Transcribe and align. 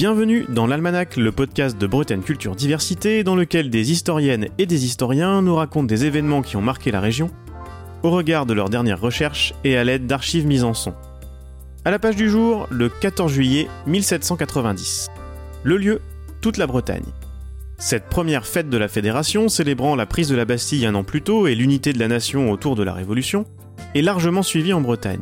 Bienvenue 0.00 0.46
dans 0.48 0.66
l'Almanach, 0.66 1.18
le 1.18 1.30
podcast 1.30 1.76
de 1.76 1.86
Bretagne 1.86 2.22
Culture 2.22 2.56
Diversité, 2.56 3.22
dans 3.22 3.36
lequel 3.36 3.68
des 3.68 3.92
historiennes 3.92 4.48
et 4.56 4.64
des 4.64 4.86
historiens 4.86 5.42
nous 5.42 5.54
racontent 5.54 5.84
des 5.84 6.06
événements 6.06 6.40
qui 6.40 6.56
ont 6.56 6.62
marqué 6.62 6.90
la 6.90 7.00
région, 7.02 7.30
au 8.02 8.08
regard 8.08 8.46
de 8.46 8.54
leurs 8.54 8.70
dernières 8.70 9.02
recherches 9.02 9.52
et 9.62 9.76
à 9.76 9.84
l'aide 9.84 10.06
d'archives 10.06 10.46
mises 10.46 10.64
en 10.64 10.72
son. 10.72 10.94
À 11.84 11.90
la 11.90 11.98
page 11.98 12.16
du 12.16 12.30
jour, 12.30 12.66
le 12.70 12.88
14 12.88 13.30
juillet 13.30 13.68
1790. 13.86 15.10
Le 15.64 15.76
lieu, 15.76 16.00
toute 16.40 16.56
la 16.56 16.66
Bretagne. 16.66 17.04
Cette 17.76 18.06
première 18.06 18.46
fête 18.46 18.70
de 18.70 18.78
la 18.78 18.88
Fédération, 18.88 19.50
célébrant 19.50 19.96
la 19.96 20.06
prise 20.06 20.28
de 20.28 20.36
la 20.36 20.46
Bastille 20.46 20.86
un 20.86 20.94
an 20.94 21.04
plus 21.04 21.20
tôt 21.20 21.46
et 21.46 21.54
l'unité 21.54 21.92
de 21.92 21.98
la 21.98 22.08
nation 22.08 22.50
autour 22.50 22.74
de 22.74 22.82
la 22.82 22.94
Révolution, 22.94 23.44
est 23.94 24.00
largement 24.00 24.42
suivie 24.42 24.72
en 24.72 24.80
Bretagne. 24.80 25.20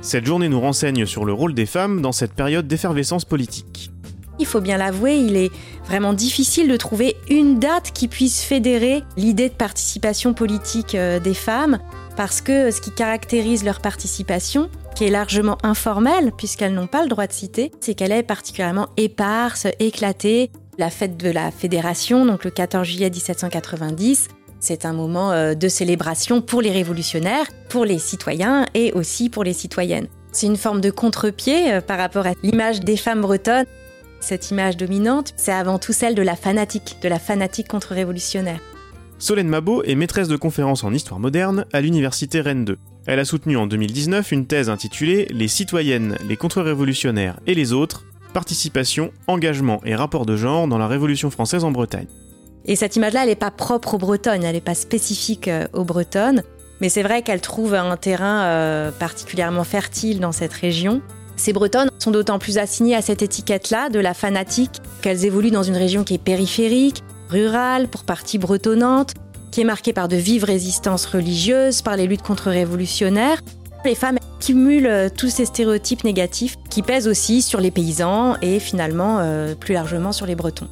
Cette 0.00 0.26
journée 0.26 0.48
nous 0.48 0.60
renseigne 0.60 1.06
sur 1.06 1.24
le 1.24 1.32
rôle 1.32 1.54
des 1.54 1.66
femmes 1.66 2.02
dans 2.02 2.10
cette 2.10 2.32
période 2.32 2.66
d'effervescence 2.66 3.24
politique. 3.24 3.92
Il 4.38 4.46
faut 4.46 4.60
bien 4.60 4.76
l'avouer, 4.76 5.16
il 5.16 5.36
est 5.36 5.50
vraiment 5.86 6.12
difficile 6.12 6.68
de 6.68 6.76
trouver 6.76 7.16
une 7.30 7.58
date 7.58 7.92
qui 7.92 8.08
puisse 8.08 8.42
fédérer 8.42 9.02
l'idée 9.16 9.48
de 9.48 9.54
participation 9.54 10.34
politique 10.34 10.94
euh, 10.94 11.18
des 11.20 11.34
femmes, 11.34 11.78
parce 12.16 12.40
que 12.40 12.70
ce 12.70 12.80
qui 12.80 12.90
caractérise 12.90 13.64
leur 13.64 13.80
participation, 13.80 14.68
qui 14.94 15.04
est 15.04 15.10
largement 15.10 15.58
informelle, 15.62 16.32
puisqu'elles 16.36 16.74
n'ont 16.74 16.86
pas 16.86 17.02
le 17.02 17.08
droit 17.08 17.26
de 17.26 17.32
citer, 17.32 17.70
c'est 17.80 17.94
qu'elle 17.94 18.12
est 18.12 18.22
particulièrement 18.22 18.88
éparse, 18.96 19.66
éclatée. 19.78 20.50
La 20.78 20.90
fête 20.90 21.16
de 21.16 21.30
la 21.30 21.50
Fédération, 21.50 22.26
donc 22.26 22.44
le 22.44 22.50
14 22.50 22.86
juillet 22.86 23.10
1790, 23.10 24.28
c'est 24.60 24.84
un 24.84 24.92
moment 24.92 25.32
euh, 25.32 25.54
de 25.54 25.68
célébration 25.68 26.42
pour 26.42 26.60
les 26.60 26.70
révolutionnaires, 26.70 27.46
pour 27.68 27.84
les 27.84 27.98
citoyens 27.98 28.66
et 28.74 28.92
aussi 28.92 29.30
pour 29.30 29.44
les 29.44 29.52
citoyennes. 29.52 30.08
C'est 30.32 30.46
une 30.46 30.56
forme 30.56 30.80
de 30.80 30.90
contre-pied 30.90 31.72
euh, 31.72 31.80
par 31.80 31.98
rapport 31.98 32.26
à 32.26 32.32
l'image 32.42 32.80
des 32.80 32.96
femmes 32.96 33.20
bretonnes. 33.20 33.66
Cette 34.20 34.50
image 34.50 34.76
dominante, 34.76 35.34
c'est 35.36 35.52
avant 35.52 35.78
tout 35.78 35.92
celle 35.92 36.14
de 36.14 36.22
la 36.22 36.36
fanatique, 36.36 36.96
de 37.02 37.08
la 37.08 37.18
fanatique 37.18 37.68
contre-révolutionnaire. 37.68 38.60
Solène 39.18 39.48
Mabot 39.48 39.82
est 39.84 39.94
maîtresse 39.94 40.28
de 40.28 40.36
conférences 40.36 40.84
en 40.84 40.92
histoire 40.92 41.20
moderne 41.20 41.64
à 41.72 41.80
l'université 41.80 42.40
Rennes 42.40 42.64
2. 42.64 42.78
Elle 43.06 43.18
a 43.18 43.24
soutenu 43.24 43.56
en 43.56 43.66
2019 43.66 44.32
une 44.32 44.46
thèse 44.46 44.68
intitulée 44.68 45.26
Les 45.30 45.48
citoyennes, 45.48 46.16
les 46.28 46.36
contre-révolutionnaires 46.36 47.38
et 47.46 47.54
les 47.54 47.72
autres, 47.72 48.04
participation, 48.34 49.12
engagement 49.26 49.80
et 49.84 49.94
rapport 49.94 50.26
de 50.26 50.36
genre 50.36 50.68
dans 50.68 50.76
la 50.76 50.88
Révolution 50.88 51.30
française 51.30 51.64
en 51.64 51.70
Bretagne. 51.70 52.08
Et 52.66 52.76
cette 52.76 52.96
image-là, 52.96 53.22
elle 53.22 53.28
n'est 53.28 53.36
pas 53.36 53.50
propre 53.52 53.94
aux 53.94 53.98
Bretonnes, 53.98 54.42
elle 54.42 54.54
n'est 54.54 54.60
pas 54.60 54.74
spécifique 54.74 55.48
euh, 55.48 55.66
aux 55.72 55.84
Bretonnes, 55.84 56.42
mais 56.80 56.88
c'est 56.88 57.02
vrai 57.02 57.22
qu'elle 57.22 57.40
trouve 57.40 57.74
un 57.74 57.96
terrain 57.96 58.42
euh, 58.42 58.90
particulièrement 58.90 59.64
fertile 59.64 60.20
dans 60.20 60.32
cette 60.32 60.52
région. 60.52 61.00
Ces 61.36 61.52
Bretonnes 61.52 61.90
sont 61.98 62.10
d'autant 62.10 62.38
plus 62.38 62.58
assignées 62.58 62.96
à 62.96 63.02
cette 63.02 63.22
étiquette-là 63.22 63.90
de 63.90 64.00
la 64.00 64.14
fanatique 64.14 64.80
qu'elles 65.02 65.24
évoluent 65.24 65.50
dans 65.50 65.62
une 65.62 65.76
région 65.76 66.02
qui 66.02 66.14
est 66.14 66.18
périphérique, 66.18 67.02
rurale, 67.28 67.88
pour 67.88 68.04
partie 68.04 68.38
bretonnante, 68.38 69.14
qui 69.50 69.60
est 69.60 69.64
marquée 69.64 69.92
par 69.92 70.08
de 70.08 70.16
vives 70.16 70.44
résistances 70.44 71.06
religieuses, 71.06 71.82
par 71.82 71.96
les 71.96 72.06
luttes 72.06 72.22
contre-révolutionnaires. 72.22 73.40
Les 73.84 73.94
femmes 73.94 74.18
cumulent 74.40 74.86
euh, 74.86 75.08
tous 75.14 75.28
ces 75.28 75.44
stéréotypes 75.44 76.04
négatifs 76.04 76.56
qui 76.70 76.82
pèsent 76.82 77.08
aussi 77.08 77.42
sur 77.42 77.60
les 77.60 77.70
paysans 77.70 78.36
et 78.42 78.58
finalement 78.58 79.20
plus 79.60 79.74
largement 79.74 80.12
sur 80.12 80.26
les 80.26 80.34
Bretons. 80.34 80.68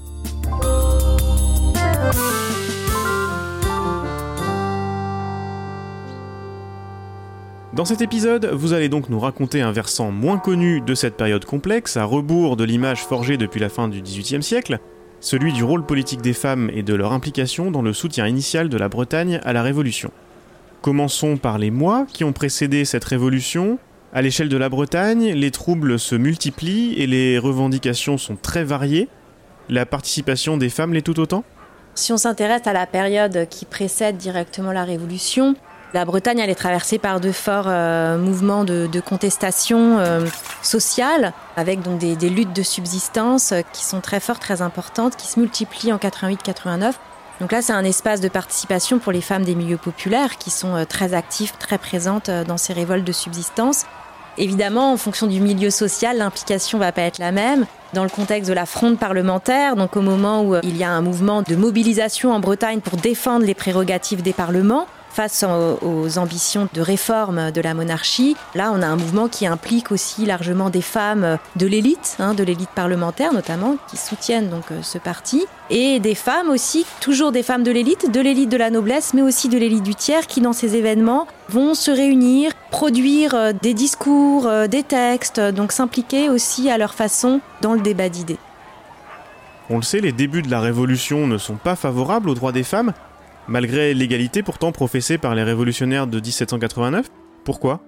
Dans 7.74 7.84
cet 7.84 8.02
épisode, 8.02 8.46
vous 8.52 8.72
allez 8.72 8.88
donc 8.88 9.08
nous 9.08 9.18
raconter 9.18 9.60
un 9.60 9.72
versant 9.72 10.12
moins 10.12 10.38
connu 10.38 10.80
de 10.80 10.94
cette 10.94 11.16
période 11.16 11.44
complexe, 11.44 11.96
à 11.96 12.04
rebours 12.04 12.56
de 12.56 12.62
l'image 12.62 13.02
forgée 13.02 13.36
depuis 13.36 13.58
la 13.58 13.68
fin 13.68 13.88
du 13.88 14.00
XVIIIe 14.00 14.44
siècle, 14.44 14.78
celui 15.18 15.52
du 15.52 15.64
rôle 15.64 15.84
politique 15.84 16.22
des 16.22 16.34
femmes 16.34 16.70
et 16.72 16.84
de 16.84 16.94
leur 16.94 17.12
implication 17.12 17.72
dans 17.72 17.82
le 17.82 17.92
soutien 17.92 18.28
initial 18.28 18.68
de 18.68 18.76
la 18.76 18.88
Bretagne 18.88 19.40
à 19.42 19.52
la 19.52 19.64
Révolution. 19.64 20.12
Commençons 20.82 21.36
par 21.36 21.58
les 21.58 21.72
mois 21.72 22.06
qui 22.12 22.22
ont 22.22 22.32
précédé 22.32 22.84
cette 22.84 23.04
révolution. 23.04 23.80
À 24.12 24.22
l'échelle 24.22 24.48
de 24.48 24.56
la 24.56 24.68
Bretagne, 24.68 25.32
les 25.32 25.50
troubles 25.50 25.98
se 25.98 26.14
multiplient 26.14 26.94
et 26.96 27.08
les 27.08 27.40
revendications 27.40 28.18
sont 28.18 28.36
très 28.36 28.62
variées. 28.62 29.08
La 29.68 29.84
participation 29.84 30.56
des 30.58 30.68
femmes 30.68 30.94
l'est 30.94 31.02
tout 31.02 31.18
autant? 31.18 31.42
Si 31.96 32.12
on 32.12 32.18
s'intéresse 32.18 32.68
à 32.68 32.72
la 32.72 32.86
période 32.86 33.48
qui 33.50 33.64
précède 33.64 34.16
directement 34.16 34.70
la 34.70 34.84
Révolution, 34.84 35.56
la 35.94 36.04
Bretagne, 36.04 36.40
elle 36.40 36.50
est 36.50 36.56
traversée 36.56 36.98
par 36.98 37.20
de 37.20 37.30
forts 37.30 37.66
euh, 37.68 38.18
mouvements 38.18 38.64
de, 38.64 39.00
contestation 39.00 39.98
euh, 40.00 40.26
sociale, 40.60 41.32
avec 41.56 41.82
donc 41.82 41.98
des, 41.98 42.28
luttes 42.28 42.52
de 42.52 42.64
subsistance 42.64 43.52
euh, 43.52 43.60
qui 43.72 43.84
sont 43.84 44.00
très 44.00 44.18
fortes, 44.18 44.42
très 44.42 44.60
importantes, 44.60 45.14
qui 45.14 45.28
se 45.28 45.38
multiplient 45.38 45.92
en 45.92 45.98
88-89. 45.98 46.94
Donc 47.40 47.52
là, 47.52 47.62
c'est 47.62 47.72
un 47.72 47.84
espace 47.84 48.20
de 48.20 48.28
participation 48.28 48.98
pour 48.98 49.12
les 49.12 49.20
femmes 49.20 49.44
des 49.44 49.54
milieux 49.54 49.76
populaires 49.76 50.36
qui 50.36 50.50
sont 50.50 50.84
très 50.88 51.14
actives, 51.14 51.52
très 51.58 51.78
présentes 51.78 52.30
dans 52.30 52.56
ces 52.56 52.72
révoltes 52.72 53.04
de 53.04 53.12
subsistance. 53.12 53.86
Évidemment, 54.38 54.92
en 54.92 54.96
fonction 54.96 55.26
du 55.26 55.40
milieu 55.40 55.70
social, 55.70 56.16
l'implication 56.16 56.78
va 56.78 56.92
pas 56.92 57.02
être 57.02 57.18
la 57.18 57.32
même. 57.32 57.66
Dans 57.92 58.04
le 58.04 58.08
contexte 58.08 58.48
de 58.48 58.54
la 58.54 58.66
fronde 58.66 58.98
parlementaire, 58.98 59.74
donc 59.74 59.96
au 59.96 60.00
moment 60.00 60.44
où 60.44 60.56
il 60.62 60.76
y 60.76 60.84
a 60.84 60.90
un 60.90 61.02
mouvement 61.02 61.42
de 61.42 61.56
mobilisation 61.56 62.32
en 62.32 62.38
Bretagne 62.38 62.80
pour 62.80 62.98
défendre 62.98 63.44
les 63.44 63.54
prérogatives 63.54 64.22
des 64.22 64.32
parlements, 64.32 64.86
face 65.14 65.44
aux, 65.44 66.18
ambitions 66.18 66.68
de 66.74 66.80
réforme 66.80 67.52
de 67.52 67.60
la 67.60 67.72
monarchie. 67.72 68.36
Là, 68.54 68.72
on 68.74 68.82
a 68.82 68.86
un 68.86 68.96
mouvement 68.96 69.28
qui 69.28 69.46
implique 69.46 69.92
aussi 69.92 70.26
largement 70.26 70.70
des 70.70 70.82
femmes 70.82 71.38
de 71.56 71.66
l'élite, 71.66 72.16
hein, 72.18 72.34
de 72.34 72.42
l'élite 72.42 72.70
parlementaire 72.70 73.32
notamment, 73.32 73.76
qui 73.88 73.96
soutiennent 73.96 74.50
donc 74.50 74.64
euh, 74.72 74.82
ce 74.82 74.98
parti, 74.98 75.46
et 75.70 76.00
des 76.00 76.14
femmes 76.14 76.50
aussi, 76.50 76.84
toujours 77.00 77.32
des 77.32 77.42
femmes 77.42 77.62
de 77.62 77.70
l'élite, 77.70 78.10
de 78.10 78.20
l'élite 78.20 78.50
de 78.50 78.56
la 78.56 78.70
noblesse, 78.70 79.14
mais 79.14 79.22
aussi 79.22 79.48
de 79.48 79.56
l'élite 79.56 79.84
du 79.84 79.94
tiers, 79.94 80.26
qui 80.26 80.40
dans 80.40 80.52
ces 80.52 80.76
événements 80.76 81.26
vont 81.48 81.74
se 81.74 81.90
réunir, 81.90 82.50
produire 82.70 83.34
euh, 83.34 83.52
des 83.52 83.74
discours, 83.74 84.46
euh, 84.46 84.66
des 84.66 84.82
textes, 84.82 85.40
donc 85.40 85.72
s'impliquer 85.72 86.28
aussi 86.28 86.70
à 86.70 86.78
leur 86.78 86.94
façon 86.94 87.40
dans 87.60 87.74
le 87.74 87.80
débat 87.80 88.08
d'idées. 88.08 88.38
On 89.70 89.76
le 89.76 89.82
sait, 89.82 90.00
les 90.00 90.12
débuts 90.12 90.42
de 90.42 90.50
la 90.50 90.60
Révolution 90.60 91.26
ne 91.26 91.38
sont 91.38 91.56
pas 91.56 91.76
favorables 91.76 92.28
aux 92.28 92.34
droits 92.34 92.52
des 92.52 92.64
femmes, 92.64 92.92
malgré 93.48 93.94
l'égalité 93.94 94.42
pourtant 94.42 94.72
professée 94.72 95.18
par 95.18 95.34
les 95.34 95.42
révolutionnaires 95.42 96.06
de 96.06 96.20
1789 96.20 97.10
Pourquoi? 97.44 97.82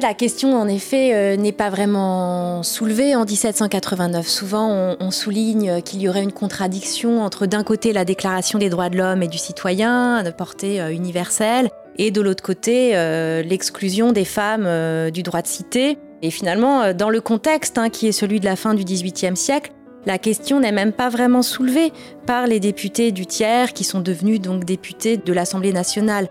La 0.00 0.14
question, 0.14 0.54
en 0.54 0.68
effet, 0.68 1.12
euh, 1.12 1.36
n'est 1.36 1.50
pas 1.50 1.70
vraiment 1.70 2.62
soulevée 2.62 3.16
en 3.16 3.24
1789. 3.24 4.28
Souvent, 4.28 4.96
on, 5.00 5.10
souligne 5.10 5.82
qu'il 5.82 6.00
y 6.00 6.08
aurait 6.08 6.22
une 6.22 6.32
contradiction 6.32 7.20
entre, 7.20 7.46
d'un 7.46 7.64
côté, 7.64 7.92
la 7.92 8.04
Déclaration 8.04 8.60
des 8.60 8.68
droits 8.68 8.90
de 8.90 8.96
l'homme 8.96 9.24
et 9.24 9.26
du 9.26 9.38
citoyen, 9.38 10.22
de 10.22 10.30
portée 10.30 10.80
euh, 10.80 10.92
universelle, 10.92 11.68
et 11.96 12.12
de 12.12 12.20
l'autre 12.20 12.44
côté, 12.44 12.92
euh, 12.94 13.42
l'exclusion 13.42 14.12
des 14.12 14.24
femmes 14.24 15.10
du 15.10 15.24
droit 15.24 15.42
de 15.42 15.48
cité. 15.48 15.98
Et 16.22 16.30
finalement, 16.30 16.92
dans 16.94 17.10
le 17.10 17.20
contexte 17.20 17.76
hein, 17.76 17.90
qui 17.90 18.06
est 18.06 18.12
celui 18.12 18.38
de 18.38 18.44
la 18.44 18.54
fin 18.54 18.74
du 18.74 18.84
XVIIIe 18.84 19.36
siècle, 19.36 19.72
la 20.08 20.16
question 20.16 20.58
n'est 20.58 20.72
même 20.72 20.94
pas 20.94 21.10
vraiment 21.10 21.42
soulevée 21.42 21.92
par 22.24 22.46
les 22.46 22.60
députés 22.60 23.12
du 23.12 23.26
tiers 23.26 23.74
qui 23.74 23.84
sont 23.84 24.00
devenus 24.00 24.40
donc 24.40 24.64
députés 24.64 25.18
de 25.18 25.32
l'Assemblée 25.34 25.74
nationale. 25.74 26.28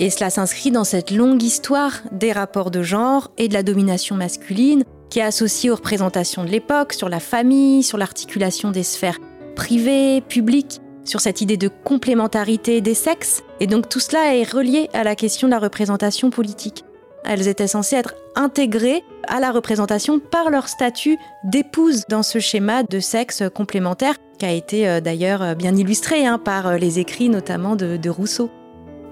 Et 0.00 0.10
cela 0.10 0.30
s'inscrit 0.30 0.72
dans 0.72 0.82
cette 0.82 1.12
longue 1.12 1.40
histoire 1.40 1.92
des 2.10 2.32
rapports 2.32 2.72
de 2.72 2.82
genre 2.82 3.30
et 3.38 3.46
de 3.46 3.54
la 3.54 3.62
domination 3.62 4.16
masculine 4.16 4.82
qui 5.10 5.20
est 5.20 5.22
associée 5.22 5.70
aux 5.70 5.76
représentations 5.76 6.42
de 6.42 6.50
l'époque 6.50 6.92
sur 6.92 7.08
la 7.08 7.20
famille, 7.20 7.84
sur 7.84 7.98
l'articulation 7.98 8.72
des 8.72 8.82
sphères 8.82 9.20
privées, 9.54 10.22
publiques, 10.22 10.80
sur 11.04 11.20
cette 11.20 11.40
idée 11.40 11.56
de 11.56 11.70
complémentarité 11.84 12.80
des 12.80 12.94
sexes. 12.94 13.44
Et 13.60 13.68
donc 13.68 13.88
tout 13.88 14.00
cela 14.00 14.34
est 14.34 14.50
relié 14.50 14.90
à 14.92 15.04
la 15.04 15.14
question 15.14 15.46
de 15.46 15.52
la 15.52 15.60
représentation 15.60 16.30
politique. 16.30 16.84
Elles 17.24 17.48
étaient 17.48 17.66
censées 17.66 17.96
être 17.96 18.14
intégrées 18.34 19.02
à 19.28 19.40
la 19.40 19.50
représentation 19.50 20.18
par 20.18 20.50
leur 20.50 20.68
statut 20.68 21.18
d'épouse 21.44 22.04
dans 22.08 22.22
ce 22.22 22.38
schéma 22.38 22.82
de 22.82 23.00
sexe 23.00 23.42
complémentaire 23.54 24.16
qui 24.38 24.46
a 24.46 24.52
été 24.52 24.88
euh, 24.88 25.00
d'ailleurs 25.00 25.42
euh, 25.42 25.54
bien 25.54 25.76
illustré 25.76 26.26
hein, 26.26 26.38
par 26.38 26.66
euh, 26.66 26.76
les 26.78 26.98
écrits 26.98 27.28
notamment 27.28 27.76
de, 27.76 27.96
de 27.96 28.10
Rousseau. 28.10 28.50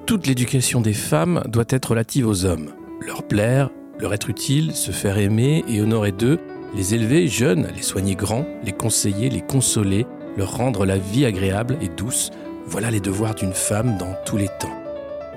Toute 0.07 0.27
l'éducation 0.27 0.81
des 0.81 0.95
femmes 0.95 1.43
doit 1.47 1.67
être 1.69 1.91
relative 1.91 2.27
aux 2.27 2.47
hommes. 2.47 2.73
Leur 3.07 3.23
plaire, 3.23 3.71
leur 3.99 4.15
être 4.15 4.31
utile, 4.31 4.75
se 4.75 4.91
faire 4.91 5.19
aimer 5.19 5.65
et 5.69 5.81
honorer 5.83 6.13
d'eux, 6.13 6.39
les 6.75 6.95
élever 6.95 7.29
jeunes, 7.29 7.69
les 7.77 7.83
soigner 7.83 8.15
grands, 8.15 8.47
les 8.65 8.73
conseiller, 8.73 9.29
les 9.29 9.43
consoler, 9.43 10.07
leur 10.37 10.57
rendre 10.57 10.87
la 10.87 10.97
vie 10.97 11.27
agréable 11.27 11.77
et 11.83 11.89
douce, 11.89 12.31
voilà 12.67 12.91
les 12.91 13.01
devoirs 13.01 13.35
d'une 13.35 13.53
femme 13.53 13.99
dans 13.99 14.15
tous 14.25 14.37
les 14.37 14.49
temps. 14.49 14.77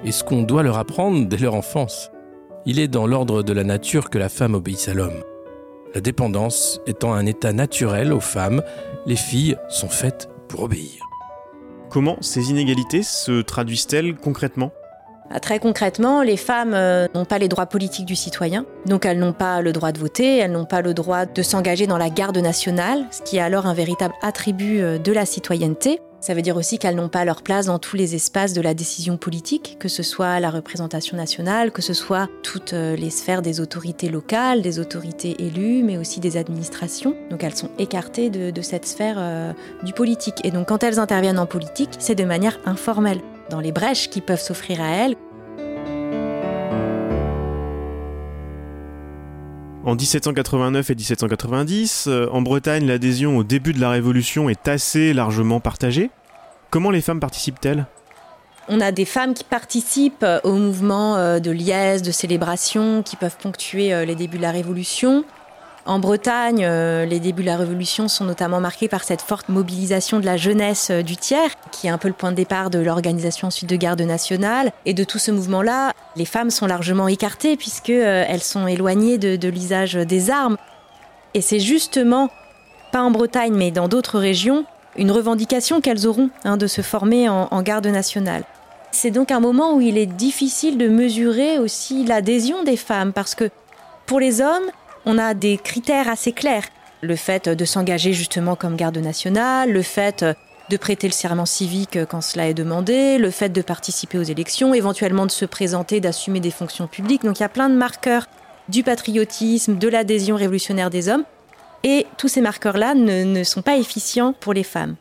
Et 0.03 0.11
ce 0.11 0.23
qu'on 0.23 0.43
doit 0.43 0.63
leur 0.63 0.77
apprendre 0.77 1.27
dès 1.27 1.37
leur 1.37 1.55
enfance. 1.55 2.11
Il 2.65 2.79
est 2.79 2.87
dans 2.87 3.07
l'ordre 3.07 3.41
de 3.41 3.53
la 3.53 3.63
nature 3.63 4.11
que 4.11 4.19
la 4.19 4.29
femme 4.29 4.53
obéisse 4.53 4.87
à 4.87 4.93
l'homme. 4.93 5.23
La 5.95 6.01
dépendance 6.01 6.79
étant 6.85 7.11
un 7.11 7.25
état 7.25 7.53
naturel 7.53 8.13
aux 8.13 8.19
femmes, 8.19 8.61
les 9.07 9.15
filles 9.15 9.57
sont 9.67 9.89
faites 9.89 10.29
pour 10.47 10.61
obéir. 10.63 11.01
Comment 11.89 12.17
ces 12.21 12.51
inégalités 12.51 13.01
se 13.01 13.41
traduisent-elles 13.41 14.15
concrètement? 14.15 14.71
Très 15.41 15.59
concrètement, 15.59 16.21
les 16.21 16.37
femmes 16.37 16.73
euh, 16.73 17.07
n'ont 17.15 17.25
pas 17.25 17.39
les 17.39 17.47
droits 17.47 17.65
politiques 17.65 18.05
du 18.05 18.15
citoyen, 18.15 18.65
donc 18.85 19.05
elles 19.05 19.17
n'ont 19.17 19.33
pas 19.33 19.61
le 19.61 19.71
droit 19.71 19.91
de 19.91 19.97
voter, 19.97 20.37
elles 20.37 20.51
n'ont 20.51 20.65
pas 20.65 20.81
le 20.81 20.93
droit 20.93 21.25
de 21.25 21.41
s'engager 21.41 21.87
dans 21.87 21.97
la 21.97 22.09
garde 22.09 22.37
nationale, 22.37 23.05
ce 23.11 23.21
qui 23.21 23.37
est 23.37 23.41
alors 23.41 23.65
un 23.65 23.73
véritable 23.73 24.13
attribut 24.21 24.81
euh, 24.81 24.97
de 24.99 25.11
la 25.11 25.25
citoyenneté. 25.25 25.99
Ça 26.21 26.33
veut 26.33 26.41
dire 26.41 26.55
aussi 26.55 26.77
qu'elles 26.77 26.95
n'ont 26.95 27.09
pas 27.09 27.25
leur 27.25 27.41
place 27.41 27.65
dans 27.65 27.79
tous 27.79 27.95
les 27.95 28.15
espaces 28.15 28.53
de 28.53 28.61
la 28.61 28.73
décision 28.73 29.17
politique, 29.17 29.77
que 29.79 29.89
ce 29.89 30.03
soit 30.03 30.39
la 30.39 30.51
représentation 30.51 31.17
nationale, 31.17 31.71
que 31.71 31.81
ce 31.81 31.93
soit 31.93 32.29
toutes 32.43 32.73
euh, 32.73 32.95
les 32.95 33.09
sphères 33.09 33.41
des 33.41 33.59
autorités 33.59 34.07
locales, 34.07 34.61
des 34.61 34.79
autorités 34.79 35.43
élues, 35.43 35.83
mais 35.83 35.97
aussi 35.97 36.19
des 36.19 36.37
administrations. 36.37 37.15
Donc 37.29 37.43
elles 37.43 37.55
sont 37.55 37.71
écartées 37.79 38.29
de, 38.29 38.61
cette 38.61 38.85
sphère 38.85 39.55
du 39.83 39.93
politique. 39.93 40.35
Et 40.43 40.51
donc 40.51 40.67
quand 40.67 40.83
elles 40.83 40.99
interviennent 40.99 41.39
en 41.39 41.47
politique, 41.47 41.89
c'est 41.97 42.15
de 42.15 42.23
manière 42.23 42.59
informelle 42.65 43.21
dans 43.49 43.59
les 43.59 43.71
brèches 43.71 44.09
qui 44.09 44.21
peuvent 44.21 44.41
s'offrir 44.41 44.81
à 44.81 44.89
elle. 44.89 45.15
En 49.91 49.95
1789 49.95 50.89
et 50.89 50.95
1790, 50.95 52.05
euh, 52.07 52.25
en 52.31 52.41
Bretagne, 52.41 52.85
l'adhésion 52.85 53.35
au 53.35 53.43
début 53.43 53.73
de 53.73 53.81
la 53.81 53.89
Révolution 53.89 54.47
est 54.47 54.69
assez 54.69 55.11
largement 55.11 55.59
partagée. 55.59 56.11
Comment 56.69 56.91
les 56.91 57.01
femmes 57.01 57.19
participent-elles? 57.19 57.85
On 58.69 58.79
a 58.79 58.93
des 58.93 59.03
femmes 59.03 59.33
qui 59.33 59.43
participent 59.43 60.23
euh, 60.23 60.39
au 60.45 60.53
mouvement 60.53 61.17
euh, 61.17 61.39
de 61.39 61.51
liesse, 61.51 62.03
de 62.03 62.11
célébration, 62.11 63.03
qui 63.03 63.17
peuvent 63.17 63.35
ponctuer 63.35 64.05
les 64.05 64.15
débuts 64.15 64.37
de 64.37 64.43
la 64.43 64.51
Révolution. 64.51 65.25
En 65.85 65.97
Bretagne, 65.97 66.63
euh, 66.63 67.05
les 67.05 67.19
débuts 67.19 67.41
de 67.41 67.47
la 67.47 67.57
Révolution 67.57 68.07
sont 68.07 68.23
notamment 68.23 68.59
marqués 68.59 68.87
par 68.87 69.03
cette 69.03 69.21
forte 69.21 69.49
mobilisation 69.49 70.19
de 70.19 70.25
la 70.25 70.37
jeunesse 70.37 70.89
euh, 70.91 71.01
du 71.01 71.17
tiers, 71.17 71.49
qui 71.71 71.87
est 71.87 71.89
un 71.89 71.97
peu 71.97 72.07
le 72.07 72.13
point 72.13 72.29
de 72.29 72.35
départ 72.35 72.69
de 72.69 72.77
l'organisation 72.77 73.47
ensuite 73.47 73.69
de 73.69 73.75
garde 73.75 74.01
nationale. 74.01 74.71
Et 74.85 74.93
de 74.93 75.03
tout 75.03 75.17
ce 75.17 75.31
mouvement-là, 75.31 75.93
les 76.15 76.25
femmes 76.25 76.51
sont 76.51 76.67
largement 76.67 77.07
écartées 77.07 77.57
puisqu'elles 77.57 78.05
euh, 78.05 78.39
sont 78.39 78.67
éloignées 78.67 79.17
de, 79.17 79.47
l'usage 79.47 79.95
des 79.95 80.29
armes. 80.29 80.57
Et 81.33 81.41
c'est 81.41 81.59
justement, 81.59 82.29
pas 82.91 83.01
en 83.01 83.09
Bretagne, 83.09 83.53
mais 83.55 83.71
dans 83.71 83.87
d'autres 83.87 84.19
régions, 84.19 84.65
une 84.97 85.11
revendication 85.11 85.81
qu'elles 85.81 86.05
auront 86.05 86.29
hein, 86.43 86.57
de 86.57 86.67
se 86.67 86.81
former 86.81 87.27
en, 87.27 87.47
en 87.49 87.61
garde 87.63 87.87
nationale. 87.87 88.43
C'est 88.91 89.11
donc 89.11 89.31
un 89.31 89.39
moment 89.39 89.73
où 89.73 89.81
il 89.81 89.97
est 89.97 90.05
difficile 90.05 90.77
de 90.77 90.89
mesurer 90.89 91.57
aussi 91.57 92.05
l'adhésion 92.05 92.63
des 92.63 92.77
femmes 92.77 93.13
parce 93.13 93.33
que 93.33 93.49
pour 94.05 94.19
les 94.19 94.41
hommes, 94.41 94.69
on 95.05 95.17
a 95.17 95.33
des 95.33 95.57
critères 95.57 96.09
assez 96.09 96.31
clairs. 96.31 96.65
Le 97.01 97.15
fait 97.15 97.49
de 97.49 97.65
s'engager 97.65 98.13
justement 98.13 98.55
comme 98.55 98.75
garde 98.75 98.97
nationale, 98.97 99.71
le 99.71 99.81
fait 99.81 100.23
de 100.69 100.77
prêter 100.77 101.07
le 101.07 101.13
serment 101.13 101.45
civique 101.45 101.99
quand 102.09 102.21
cela 102.21 102.47
est 102.47 102.53
demandé, 102.53 103.17
le 103.17 103.31
fait 103.31 103.49
de 103.49 103.61
participer 103.61 104.17
aux 104.17 104.23
élections, 104.23 104.73
éventuellement 104.73 105.25
de 105.25 105.31
se 105.31 105.45
présenter, 105.45 105.99
d'assumer 105.99 106.39
des 106.39 106.51
fonctions 106.51 106.87
publiques. 106.87 107.23
Donc 107.23 107.39
il 107.39 107.41
y 107.41 107.45
a 107.45 107.49
plein 107.49 107.69
de 107.69 107.75
marqueurs 107.75 108.27
du 108.69 108.83
patriotisme, 108.83 109.77
de 109.77 109.87
l'adhésion 109.87 110.35
révolutionnaire 110.35 110.89
des 110.89 111.09
hommes. 111.09 111.25
Et 111.83 112.05
tous 112.17 112.27
ces 112.27 112.41
marqueurs-là 112.41 112.93
ne, 112.93 113.43
sont 113.43 113.61
pas 113.61 113.77
efficients 113.77 114.33
pour 114.33 114.53
les 114.53 114.63
femmes. 114.63 114.95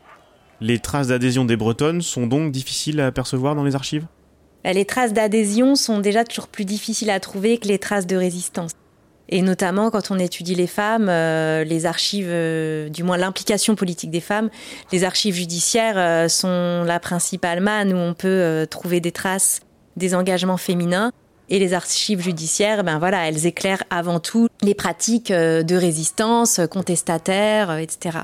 Les 0.59 0.79
traces 0.79 1.07
d'adhésion 1.07 1.45
des 1.45 1.55
Bretonnes 1.55 2.01
sont 2.01 2.27
donc 2.27 2.51
difficiles 2.51 2.99
à 2.99 3.07
apercevoir 3.07 3.55
dans 3.55 3.63
les 3.63 3.75
archives? 3.75 4.05
Les 4.65 4.85
traces 4.85 5.13
d'adhésion 5.13 5.75
sont 5.75 5.99
déjà 5.99 6.23
toujours 6.23 6.47
plus 6.47 6.65
difficiles 6.65 7.09
à 7.09 7.19
trouver 7.19 7.57
que 7.57 7.67
les 7.67 7.79
traces 7.79 8.05
de 8.05 8.15
résistance. 8.15 8.71
Et 9.31 9.41
notamment 9.41 9.89
quand 9.89 10.11
on 10.11 10.19
étudie 10.19 10.55
les 10.55 10.67
femmes, 10.67 11.07
euh, 11.09 11.63
les 11.63 11.85
archives, 11.85 12.27
euh, 12.29 12.89
du 12.89 13.03
moins 13.03 13.15
l'implication 13.15 13.75
politique 13.75 14.11
des 14.11 14.19
femmes, 14.19 14.49
les 14.91 15.05
archives 15.05 15.35
judiciaires 15.35 15.97
euh, 15.97 16.27
sont 16.27 16.83
la 16.83 16.99
principale 16.99 17.61
manne 17.61 17.93
où 17.93 17.97
on 17.97 18.13
peut 18.13 18.67
trouver 18.69 18.99
des 18.99 19.13
traces 19.13 19.61
des 19.95 20.15
engagements 20.15 20.57
féminins. 20.57 21.11
Et 21.49 21.59
les 21.59 21.73
archives 21.73 22.21
judiciaires, 22.21 22.83
ben 22.83 22.97
voilà, 22.97 23.27
elles 23.27 23.45
éclairent 23.45 23.83
avant 23.89 24.19
tout 24.19 24.47
les 24.61 24.73
pratiques 24.73 25.33
de 25.33 25.75
résistance, 25.75 26.61
contestataires, 26.69 27.77
etc. 27.77 28.19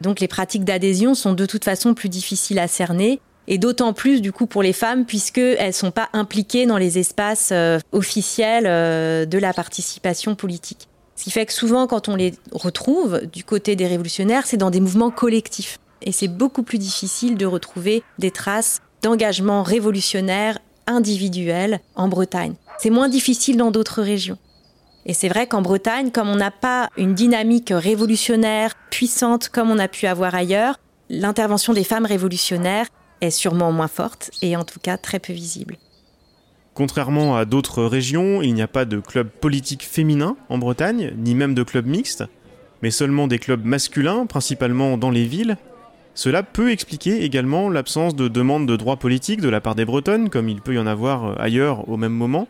Donc 0.00 0.18
les 0.18 0.26
pratiques 0.26 0.64
d'adhésion 0.64 1.14
sont 1.14 1.32
de 1.32 1.46
toute 1.46 1.64
façon 1.64 1.94
plus 1.94 2.08
difficiles 2.08 2.58
à 2.58 2.66
cerner 2.66 3.20
et 3.48 3.58
d'autant 3.58 3.92
plus 3.92 4.20
du 4.20 4.32
coup 4.32 4.46
pour 4.46 4.62
les 4.62 4.72
femmes 4.72 5.04
puisqu'elles 5.04 5.66
ne 5.66 5.72
sont 5.72 5.90
pas 5.90 6.08
impliquées 6.12 6.66
dans 6.66 6.78
les 6.78 6.98
espaces 6.98 7.50
euh, 7.52 7.78
officiels 7.92 8.66
euh, 8.66 9.26
de 9.26 9.38
la 9.38 9.52
participation 9.52 10.34
politique. 10.34 10.88
Ce 11.16 11.24
qui 11.24 11.30
fait 11.30 11.46
que 11.46 11.52
souvent 11.52 11.86
quand 11.86 12.08
on 12.08 12.16
les 12.16 12.34
retrouve 12.52 13.22
du 13.26 13.44
côté 13.44 13.76
des 13.76 13.86
révolutionnaires, 13.86 14.46
c'est 14.46 14.56
dans 14.56 14.70
des 14.70 14.80
mouvements 14.80 15.10
collectifs. 15.10 15.78
Et 16.02 16.12
c'est 16.12 16.28
beaucoup 16.28 16.62
plus 16.62 16.78
difficile 16.78 17.36
de 17.36 17.46
retrouver 17.46 18.02
des 18.18 18.30
traces 18.30 18.80
d'engagement 19.02 19.62
révolutionnaire 19.62 20.58
individuel 20.86 21.80
en 21.94 22.08
Bretagne. 22.08 22.54
C'est 22.78 22.90
moins 22.90 23.08
difficile 23.08 23.56
dans 23.56 23.70
d'autres 23.70 24.02
régions. 24.02 24.38
Et 25.06 25.14
c'est 25.14 25.28
vrai 25.28 25.46
qu'en 25.46 25.62
Bretagne, 25.62 26.10
comme 26.10 26.28
on 26.28 26.36
n'a 26.36 26.50
pas 26.50 26.88
une 26.96 27.14
dynamique 27.14 27.72
révolutionnaire 27.74 28.74
puissante 28.90 29.48
comme 29.48 29.70
on 29.70 29.78
a 29.78 29.88
pu 29.88 30.06
avoir 30.06 30.34
ailleurs, 30.34 30.78
l'intervention 31.08 31.72
des 31.72 31.84
femmes 31.84 32.06
révolutionnaires 32.06 32.86
est 33.22 33.30
sûrement 33.30 33.72
moins 33.72 33.88
forte 33.88 34.30
et 34.42 34.56
en 34.56 34.64
tout 34.64 34.80
cas 34.80 34.98
très 34.98 35.18
peu 35.18 35.32
visible. 35.32 35.78
Contrairement 36.74 37.36
à 37.36 37.44
d'autres 37.44 37.84
régions, 37.84 38.42
il 38.42 38.54
n'y 38.54 38.62
a 38.62 38.68
pas 38.68 38.84
de 38.84 38.98
club 38.98 39.28
politique 39.28 39.84
féminin 39.84 40.36
en 40.48 40.58
Bretagne, 40.58 41.12
ni 41.16 41.34
même 41.34 41.54
de 41.54 41.62
club 41.62 41.86
mixte, 41.86 42.24
mais 42.82 42.90
seulement 42.90 43.28
des 43.28 43.38
clubs 43.38 43.64
masculins, 43.64 44.26
principalement 44.26 44.98
dans 44.98 45.10
les 45.10 45.24
villes. 45.24 45.56
Cela 46.14 46.42
peut 46.42 46.70
expliquer 46.70 47.24
également 47.24 47.70
l'absence 47.70 48.14
de 48.16 48.28
demandes 48.28 48.66
de 48.66 48.76
droits 48.76 48.96
politiques 48.96 49.40
de 49.40 49.48
la 49.48 49.60
part 49.60 49.74
des 49.74 49.84
Bretonnes, 49.84 50.28
comme 50.28 50.48
il 50.48 50.60
peut 50.60 50.74
y 50.74 50.78
en 50.78 50.86
avoir 50.86 51.40
ailleurs 51.40 51.88
au 51.88 51.96
même 51.96 52.12
moment. 52.12 52.48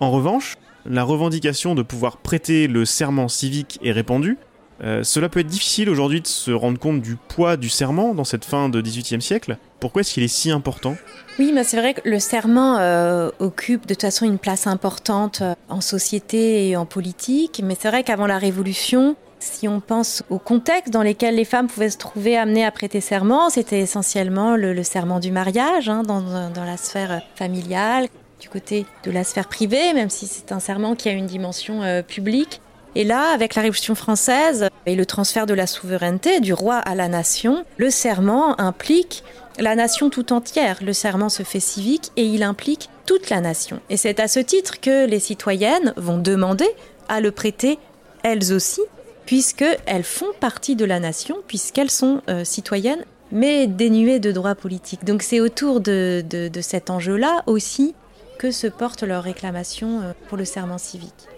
En 0.00 0.10
revanche, 0.10 0.58
la 0.86 1.02
revendication 1.02 1.74
de 1.74 1.82
pouvoir 1.82 2.18
prêter 2.18 2.66
le 2.66 2.84
serment 2.84 3.28
civique 3.28 3.78
est 3.82 3.92
répandue, 3.92 4.38
euh, 4.82 5.04
cela 5.04 5.28
peut 5.28 5.40
être 5.40 5.46
difficile 5.46 5.90
aujourd'hui 5.90 6.20
de 6.20 6.26
se 6.26 6.50
rendre 6.50 6.78
compte 6.78 7.02
du 7.02 7.16
poids 7.16 7.56
du 7.56 7.68
serment 7.68 8.14
dans 8.14 8.24
cette 8.24 8.44
fin 8.44 8.68
de 8.68 8.80
XVIIIe 8.80 9.20
siècle. 9.20 9.58
Pourquoi 9.78 10.00
est-ce 10.00 10.14
qu'il 10.14 10.22
est 10.22 10.28
si 10.28 10.50
important? 10.50 10.96
Oui, 11.38 11.54
c'est 11.64 11.76
vrai 11.76 11.94
que 11.94 12.08
le 12.08 12.18
serment 12.18 12.78
euh, 12.78 13.30
occupe 13.38 13.86
de 13.86 13.94
toute 13.94 14.02
façon 14.02 14.24
une 14.24 14.38
place 14.38 14.66
importante 14.66 15.42
euh, 15.42 15.54
en 15.68 15.80
société 15.80 16.68
et 16.68 16.76
en 16.76 16.86
politique. 16.86 17.60
Mais 17.62 17.76
c'est 17.78 17.88
vrai 17.88 18.04
qu'avant 18.04 18.26
la 18.26 18.38
Révolution, 18.38 19.16
si 19.38 19.68
on 19.68 19.80
pense 19.80 20.22
au 20.30 20.38
contexte 20.38 20.92
dans 20.92 21.02
lequel 21.02 21.36
les 21.36 21.44
femmes 21.44 21.66
pouvaient 21.66 21.90
se 21.90 21.98
trouver 21.98 22.36
amenées 22.36 22.64
à 22.64 22.70
prêter 22.70 23.00
serment, 23.00 23.50
c'était 23.50 23.80
essentiellement 23.80 24.56
le, 24.56 24.82
serment 24.82 25.20
du 25.20 25.30
mariage 25.30 25.88
hein, 25.88 26.02
dans, 26.02 26.20
la 26.64 26.76
sphère 26.76 27.22
familiale, 27.34 28.08
du 28.38 28.48
côté 28.48 28.86
de 29.04 29.10
la 29.10 29.24
sphère 29.24 29.48
privée, 29.48 29.92
même 29.94 30.10
si 30.10 30.26
c'est 30.26 30.52
un 30.52 30.60
serment 30.60 30.94
qui 30.94 31.08
a 31.08 31.12
une 31.12 31.26
dimension 31.26 32.02
publique. 32.06 32.60
Et 32.96 33.04
là, 33.04 33.32
avec 33.32 33.54
la 33.54 33.62
Révolution 33.62 33.94
française 33.94 34.68
et 34.86 34.96
le 34.96 35.06
transfert 35.06 35.46
de 35.46 35.54
la 35.54 35.66
souveraineté 35.66 36.40
du 36.40 36.52
roi 36.52 36.76
à 36.76 36.94
la 36.94 37.08
nation, 37.08 37.64
le 37.76 37.90
serment 37.90 38.58
implique 38.60 39.22
la 39.58 39.74
nation 39.74 40.10
tout 40.10 40.32
entière. 40.32 40.78
Le 40.82 40.92
serment 40.92 41.28
se 41.28 41.42
fait 41.42 41.60
civique 41.60 42.10
et 42.16 42.24
il 42.24 42.42
implique 42.42 42.88
toute 43.06 43.30
la 43.30 43.40
nation. 43.40 43.80
Et 43.90 43.96
c'est 43.96 44.20
à 44.20 44.28
ce 44.28 44.40
titre 44.40 44.80
que 44.80 45.06
les 45.06 45.20
citoyennes 45.20 45.92
vont 45.96 46.18
demander 46.18 46.68
à 47.08 47.20
le 47.20 47.30
prêter 47.30 47.78
elles 48.22 48.52
aussi, 48.52 48.82
puisqu'elles 49.26 50.04
font 50.04 50.32
partie 50.38 50.76
de 50.76 50.84
la 50.84 51.00
nation, 51.00 51.36
puisqu'elles 51.46 51.90
sont 51.90 52.22
euh, 52.28 52.44
citoyennes, 52.44 53.04
mais 53.32 53.66
dénuées 53.66 54.18
de 54.18 54.32
droits 54.32 54.54
politiques. 54.54 55.04
Donc 55.04 55.22
c'est 55.22 55.40
autour 55.40 55.80
de, 55.80 56.22
cet 56.60 56.90
enjeu-là 56.90 57.42
aussi 57.46 57.94
que 58.38 58.50
se 58.50 58.66
porte 58.66 59.02
leur 59.02 59.22
réclamation 59.22 60.00
euh, 60.00 60.12
pour 60.28 60.36
le 60.36 60.44
serment 60.44 60.78
civique. 60.78 61.28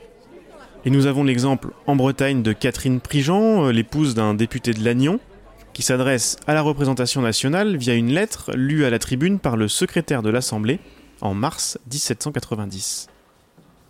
Et 0.85 0.91
nous 0.91 1.07
avons 1.07 1.23
l'exemple 1.23 1.71
en 1.87 1.95
Bretagne 1.95 2.43
de 2.43 2.53
Catherine 2.53 3.01
Prigent, 3.01 3.67
euh, 3.67 3.71
l'épouse 3.71 4.15
d'un 4.15 4.35
député 4.35 4.73
de 4.73 4.85
Lannion, 4.85 5.21
qui 5.73 5.83
s'adresse 5.83 6.37
à 6.49 6.55
la 6.55 6.63
représentation 6.63 7.23
nationale 7.23 7.77
via 7.77 7.95
une 7.95 8.13
lettre 8.13 8.51
lue 8.55 8.85
à 8.85 8.91
la 8.91 8.99
tribune 8.99 9.39
par 9.39 9.57
le 9.57 9.69
secrétaire 9.69 10.23
de 10.23 10.31
l'Assemblée 10.31 10.81
en 11.21 11.35
mars 11.35 11.79
1790. 11.93 13.07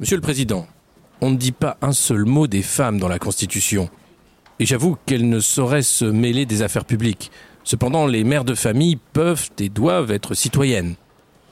Monsieur 0.00 0.16
le 0.16 0.22
Président, 0.22 0.66
on 1.22 1.30
ne 1.30 1.37
dit 1.37 1.52
pas 1.52 1.78
un 1.80 1.92
seul 1.92 2.26
mot 2.26 2.46
des 2.46 2.62
femmes 2.62 2.99
dans 2.99 3.08
la 3.08 3.18
Constitution. 3.18 3.88
Et 4.58 4.66
j'avoue 4.66 4.99
qu'elles 5.06 5.28
ne 5.28 5.40
sauraient 5.40 5.82
se 5.82 6.04
mêler 6.04 6.44
des 6.44 6.61
affaires 6.61 6.84
publiques. 6.84 7.30
Cependant, 7.64 8.06
les 8.06 8.22
mères 8.22 8.44
de 8.44 8.54
famille 8.54 8.99
peuvent 9.14 9.49
et 9.58 9.70
doivent 9.70 10.11
être 10.11 10.34
citoyennes. 10.34 10.96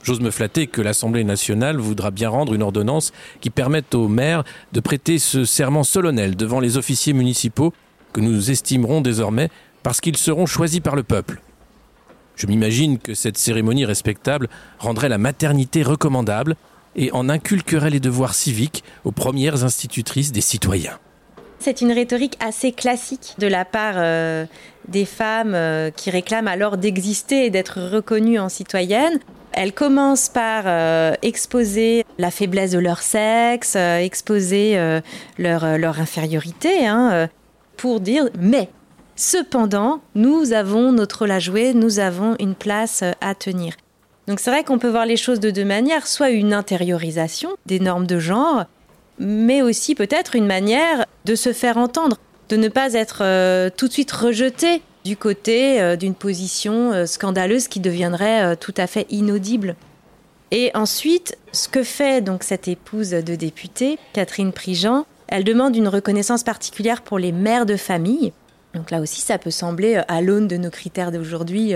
J'ose 0.03 0.19
me 0.19 0.31
flatter 0.31 0.67
que 0.67 0.81
l'Assemblée 0.81 1.23
nationale 1.23 1.77
voudra 1.77 2.09
bien 2.11 2.29
rendre 2.29 2.53
une 2.53 2.63
ordonnance 2.63 3.11
qui 3.39 3.49
permette 3.49 3.93
aux 3.93 4.07
maires 4.07 4.43
de 4.71 4.79
prêter 4.79 5.19
ce 5.19 5.45
serment 5.45 5.83
solennel 5.83 6.35
devant 6.35 6.59
les 6.59 6.77
officiers 6.77 7.13
municipaux 7.13 7.73
que 8.13 8.21
nous 8.21 8.49
estimerons 8.49 9.01
désormais 9.01 9.49
parce 9.83 10.01
qu'ils 10.01 10.17
seront 10.17 10.45
choisis 10.45 10.79
par 10.79 10.95
le 10.95 11.03
peuple. 11.03 11.41
Je 12.35 12.47
m'imagine 12.47 12.97
que 12.97 13.13
cette 13.13 13.37
cérémonie 13.37 13.85
respectable 13.85 14.49
rendrait 14.79 15.09
la 15.09 15.19
maternité 15.19 15.83
recommandable 15.83 16.55
et 16.95 17.11
en 17.11 17.29
inculquerait 17.29 17.91
les 17.91 17.99
devoirs 17.99 18.33
civiques 18.33 18.83
aux 19.03 19.11
premières 19.11 19.63
institutrices 19.63 20.31
des 20.31 20.41
citoyens. 20.41 20.97
C'est 21.61 21.81
une 21.81 21.91
rhétorique 21.91 22.37
assez 22.39 22.71
classique 22.71 23.35
de 23.37 23.45
la 23.45 23.65
part 23.65 23.93
euh, 23.97 24.45
des 24.87 25.05
femmes 25.05 25.53
euh, 25.53 25.91
qui 25.91 26.09
réclament 26.09 26.47
alors 26.47 26.75
d'exister 26.75 27.45
et 27.45 27.49
d'être 27.51 27.79
reconnues 27.79 28.39
en 28.39 28.49
citoyennes. 28.49 29.19
Elles 29.51 29.71
commencent 29.71 30.29
par 30.29 30.63
euh, 30.65 31.13
exposer 31.21 32.03
la 32.17 32.31
faiblesse 32.31 32.71
de 32.71 32.79
leur 32.79 33.03
sexe, 33.03 33.75
exposer 33.75 34.75
leur, 35.37 35.77
leur, 35.77 35.99
infériorité, 35.99 36.87
hein, 36.87 37.29
pour 37.77 37.99
dire 37.99 38.29
mais 38.39 38.69
cependant 39.15 40.01
nous 40.15 40.53
avons 40.53 40.91
notre 40.91 41.19
rôle 41.19 41.31
à 41.31 41.39
jouer, 41.39 41.75
nous 41.75 41.99
avons 41.99 42.35
une 42.39 42.55
place 42.55 43.03
à 43.21 43.35
tenir. 43.35 43.75
Donc 44.27 44.39
c'est 44.39 44.49
vrai 44.49 44.63
qu'on 44.63 44.79
peut 44.79 44.89
voir 44.89 45.05
les 45.05 45.17
choses 45.17 45.39
de 45.39 45.51
deux 45.51 45.65
manières, 45.65 46.07
soit 46.07 46.31
une 46.31 46.53
intériorisation 46.53 47.49
des 47.67 47.79
normes 47.79 48.07
de 48.07 48.17
genre, 48.17 48.65
mais 49.21 49.61
aussi 49.61 49.93
peut-être 49.93 50.35
une 50.35 50.47
manière 50.47 51.05
de 51.25 51.35
se 51.35 51.53
faire 51.53 51.77
entendre, 51.77 52.17
de 52.49 52.57
ne 52.57 52.67
pas 52.67 52.93
être 52.93 53.19
euh, 53.21 53.69
tout 53.75 53.87
de 53.87 53.93
suite 53.93 54.11
rejeté 54.11 54.81
du 55.05 55.15
côté 55.15 55.79
euh, 55.79 55.95
d'une 55.95 56.15
position 56.15 56.91
euh, 56.91 57.05
scandaleuse 57.05 57.67
qui 57.67 57.79
deviendrait 57.79 58.57
tout 58.57 58.73
à 58.77 58.87
fait 58.87 59.05
inaudible. 59.11 59.75
Et 60.49 60.71
ensuite, 60.73 61.37
ce 61.53 61.69
que 61.69 61.83
fait 61.83 62.21
donc 62.21 62.43
cette 62.43 62.67
épouse 62.67 63.11
de 63.11 63.35
député, 63.35 63.99
Catherine 64.11 64.51
Prigent, 64.51 65.05
elle 65.27 65.43
demande 65.43 65.75
une 65.75 65.87
reconnaissance 65.87 66.43
particulière 66.43 67.03
pour 67.03 67.19
les 67.19 67.31
mères 67.31 67.67
de 67.67 67.77
famille. 67.77 68.33
Donc 68.73 68.89
là 68.89 68.99
aussi, 68.99 69.21
ça 69.21 69.37
peut 69.37 69.51
sembler, 69.51 70.01
à 70.07 70.21
l'aune 70.21 70.47
de 70.47 70.57
nos 70.57 70.69
critères 70.69 71.11
d'aujourd'hui, 71.11 71.73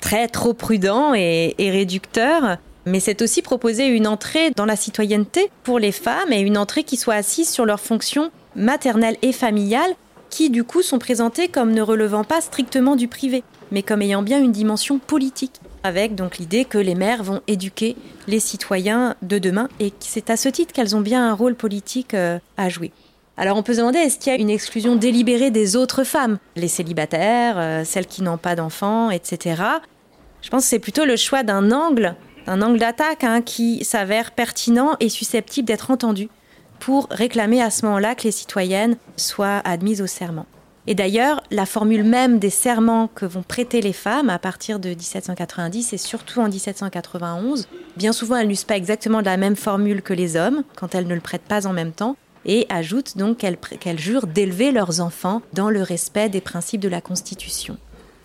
très 0.00 0.28
trop 0.28 0.54
prudent 0.54 1.14
et 1.14 1.54
réducteur. 1.58 2.58
Mais 2.86 3.00
c'est 3.00 3.22
aussi 3.22 3.42
proposer 3.42 3.86
une 3.86 4.06
entrée 4.06 4.50
dans 4.50 4.66
la 4.66 4.76
citoyenneté 4.76 5.50
pour 5.62 5.78
les 5.78 5.92
femmes 5.92 6.32
et 6.32 6.40
une 6.40 6.58
entrée 6.58 6.84
qui 6.84 6.96
soit 6.96 7.14
assise 7.14 7.48
sur 7.48 7.64
leurs 7.64 7.80
fonctions 7.80 8.30
maternelles 8.56 9.16
et 9.22 9.32
familiales 9.32 9.94
qui 10.30 10.50
du 10.50 10.64
coup 10.64 10.82
sont 10.82 10.98
présentées 10.98 11.48
comme 11.48 11.72
ne 11.72 11.82
relevant 11.82 12.24
pas 12.24 12.40
strictement 12.40 12.96
du 12.96 13.06
privé, 13.06 13.44
mais 13.70 13.82
comme 13.82 14.02
ayant 14.02 14.22
bien 14.22 14.42
une 14.42 14.50
dimension 14.50 14.98
politique, 14.98 15.60
avec 15.82 16.14
donc 16.14 16.38
l'idée 16.38 16.64
que 16.64 16.78
les 16.78 16.94
mères 16.94 17.22
vont 17.22 17.42
éduquer 17.46 17.96
les 18.26 18.40
citoyens 18.40 19.14
de 19.20 19.38
demain 19.38 19.68
et 19.78 19.92
c'est 20.00 20.30
à 20.30 20.38
ce 20.38 20.48
titre 20.48 20.72
qu'elles 20.72 20.96
ont 20.96 21.02
bien 21.02 21.28
un 21.28 21.34
rôle 21.34 21.54
politique 21.54 22.14
euh, 22.14 22.38
à 22.56 22.70
jouer. 22.70 22.92
Alors 23.36 23.58
on 23.58 23.62
peut 23.62 23.74
se 23.74 23.78
demander 23.78 23.98
est-ce 23.98 24.18
qu'il 24.18 24.32
y 24.32 24.36
a 24.36 24.38
une 24.38 24.50
exclusion 24.50 24.96
délibérée 24.96 25.50
des 25.50 25.76
autres 25.76 26.04
femmes, 26.04 26.38
les 26.56 26.68
célibataires, 26.68 27.56
euh, 27.58 27.84
celles 27.84 28.06
qui 28.06 28.22
n'ont 28.22 28.38
pas 28.38 28.56
d'enfants, 28.56 29.10
etc. 29.10 29.62
Je 30.40 30.48
pense 30.48 30.62
que 30.64 30.68
c'est 30.68 30.78
plutôt 30.78 31.04
le 31.04 31.16
choix 31.16 31.42
d'un 31.42 31.72
angle 31.72 32.16
un 32.46 32.62
angle 32.62 32.78
d'attaque 32.78 33.24
hein, 33.24 33.42
qui 33.42 33.84
s'avère 33.84 34.32
pertinent 34.32 34.96
et 35.00 35.08
susceptible 35.08 35.66
d'être 35.66 35.90
entendu 35.90 36.28
pour 36.80 37.06
réclamer 37.10 37.62
à 37.62 37.70
ce 37.70 37.86
moment-là 37.86 38.14
que 38.14 38.24
les 38.24 38.32
citoyennes 38.32 38.96
soient 39.16 39.58
admises 39.64 40.02
au 40.02 40.06
serment. 40.06 40.46
Et 40.88 40.96
d'ailleurs, 40.96 41.40
la 41.52 41.64
formule 41.64 42.02
même 42.02 42.40
des 42.40 42.50
serments 42.50 43.08
que 43.14 43.24
vont 43.24 43.44
prêter 43.44 43.80
les 43.80 43.92
femmes 43.92 44.30
à 44.30 44.40
partir 44.40 44.80
de 44.80 44.88
1790 44.88 45.92
et 45.92 45.98
surtout 45.98 46.40
en 46.40 46.48
1791, 46.48 47.68
bien 47.96 48.12
souvent 48.12 48.36
elles 48.36 48.48
n'usent 48.48 48.64
pas 48.64 48.76
exactement 48.76 49.20
la 49.20 49.36
même 49.36 49.54
formule 49.54 50.02
que 50.02 50.12
les 50.12 50.36
hommes 50.36 50.64
quand 50.74 50.96
elles 50.96 51.06
ne 51.06 51.14
le 51.14 51.20
prêtent 51.20 51.42
pas 51.42 51.68
en 51.68 51.72
même 51.72 51.92
temps, 51.92 52.16
et 52.44 52.66
ajoutent 52.70 53.16
donc 53.16 53.38
qu'elles 53.38 53.98
jurent 53.98 54.26
d'élever 54.26 54.72
leurs 54.72 55.00
enfants 55.00 55.42
dans 55.52 55.70
le 55.70 55.82
respect 55.82 56.28
des 56.28 56.40
principes 56.40 56.80
de 56.80 56.88
la 56.88 57.00
Constitution. 57.00 57.76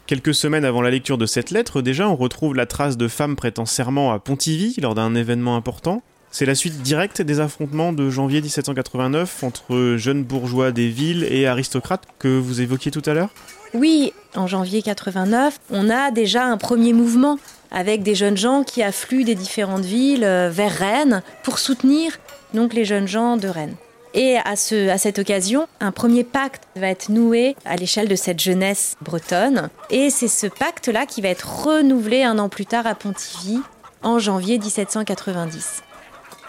Quelques 0.07 0.33
semaines 0.33 0.63
avant 0.63 0.81
la 0.81 0.89
lecture 0.89 1.17
de 1.17 1.25
cette 1.25 1.51
lettre, 1.51 1.81
déjà, 1.81 2.07
on 2.07 2.15
retrouve 2.15 2.55
la 2.55 2.65
trace 2.65 2.95
de 2.95 3.09
femmes 3.09 3.35
prêtant 3.35 3.65
serment 3.65 4.13
à 4.13 4.19
Pontivy 4.19 4.73
lors 4.81 4.95
d'un 4.95 5.15
événement 5.15 5.57
important. 5.57 6.01
C'est 6.31 6.45
la 6.45 6.55
suite 6.55 6.81
directe 6.81 7.21
des 7.21 7.41
affrontements 7.41 7.91
de 7.91 8.09
janvier 8.09 8.41
1789 8.41 9.43
entre 9.43 9.95
jeunes 9.97 10.23
bourgeois 10.23 10.71
des 10.71 10.87
villes 10.87 11.27
et 11.29 11.45
aristocrates 11.45 12.05
que 12.19 12.39
vous 12.39 12.61
évoquiez 12.61 12.89
tout 12.89 13.01
à 13.05 13.13
l'heure? 13.13 13.31
Oui, 13.73 14.13
en 14.33 14.47
janvier 14.47 14.81
89, 14.81 15.59
on 15.71 15.89
a 15.89 16.09
déjà 16.11 16.45
un 16.45 16.55
premier 16.55 16.93
mouvement 16.93 17.37
avec 17.69 18.01
des 18.01 18.15
jeunes 18.15 18.37
gens 18.37 18.63
qui 18.63 18.83
affluent 18.83 19.25
des 19.25 19.35
différentes 19.35 19.83
villes 19.83 20.23
euh, 20.23 20.49
vers 20.49 20.71
Rennes 20.71 21.21
pour 21.43 21.59
soutenir 21.59 22.17
donc 22.53 22.73
les 22.73 22.85
jeunes 22.85 23.09
gens 23.09 23.35
de 23.35 23.49
Rennes. 23.49 23.75
Et 24.13 24.37
à, 24.37 24.55
ce, 24.55 24.89
à 24.89 24.97
cette 24.97 25.19
occasion, 25.19 25.67
un 25.79 25.91
premier 25.91 26.23
pacte 26.23 26.63
va 26.75 26.87
être 26.87 27.09
noué 27.09 27.55
à 27.65 27.75
l'échelle 27.75 28.07
de 28.07 28.15
cette 28.15 28.39
jeunesse 28.39 28.95
bretonne. 29.01 29.69
Et 29.89 30.09
c'est 30.09 30.27
ce 30.27 30.47
pacte-là 30.47 31.05
qui 31.05 31.21
va 31.21 31.29
être 31.29 31.65
renouvelé 31.65 32.23
un 32.23 32.39
an 32.39 32.49
plus 32.49 32.65
tard 32.65 32.87
à 32.87 32.95
Pontivy, 32.95 33.59
en 34.03 34.19
janvier 34.19 34.57
1790. 34.57 35.83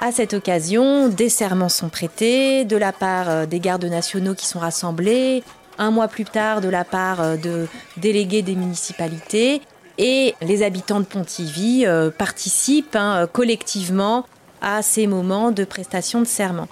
À 0.00 0.12
cette 0.12 0.32
occasion, 0.32 1.08
des 1.08 1.28
serments 1.28 1.68
sont 1.68 1.88
prêtés 1.88 2.64
de 2.64 2.76
la 2.76 2.92
part 2.92 3.28
euh, 3.28 3.46
des 3.46 3.58
gardes 3.58 3.84
nationaux 3.84 4.34
qui 4.34 4.46
sont 4.46 4.60
rassemblés, 4.60 5.42
un 5.76 5.90
mois 5.90 6.06
plus 6.06 6.24
tard 6.24 6.60
de 6.60 6.68
la 6.68 6.84
part 6.84 7.20
euh, 7.20 7.36
de 7.36 7.66
délégués 7.96 8.42
des 8.42 8.54
municipalités, 8.54 9.60
et 9.98 10.36
les 10.40 10.62
habitants 10.62 11.00
de 11.00 11.04
Pontivy 11.04 11.84
euh, 11.84 12.10
participent 12.10 12.94
hein, 12.94 13.28
collectivement 13.32 14.24
à 14.62 14.82
ces 14.82 15.08
moments 15.08 15.50
de 15.50 15.64
prestation 15.64 16.20
de 16.20 16.26
serment. 16.26 16.68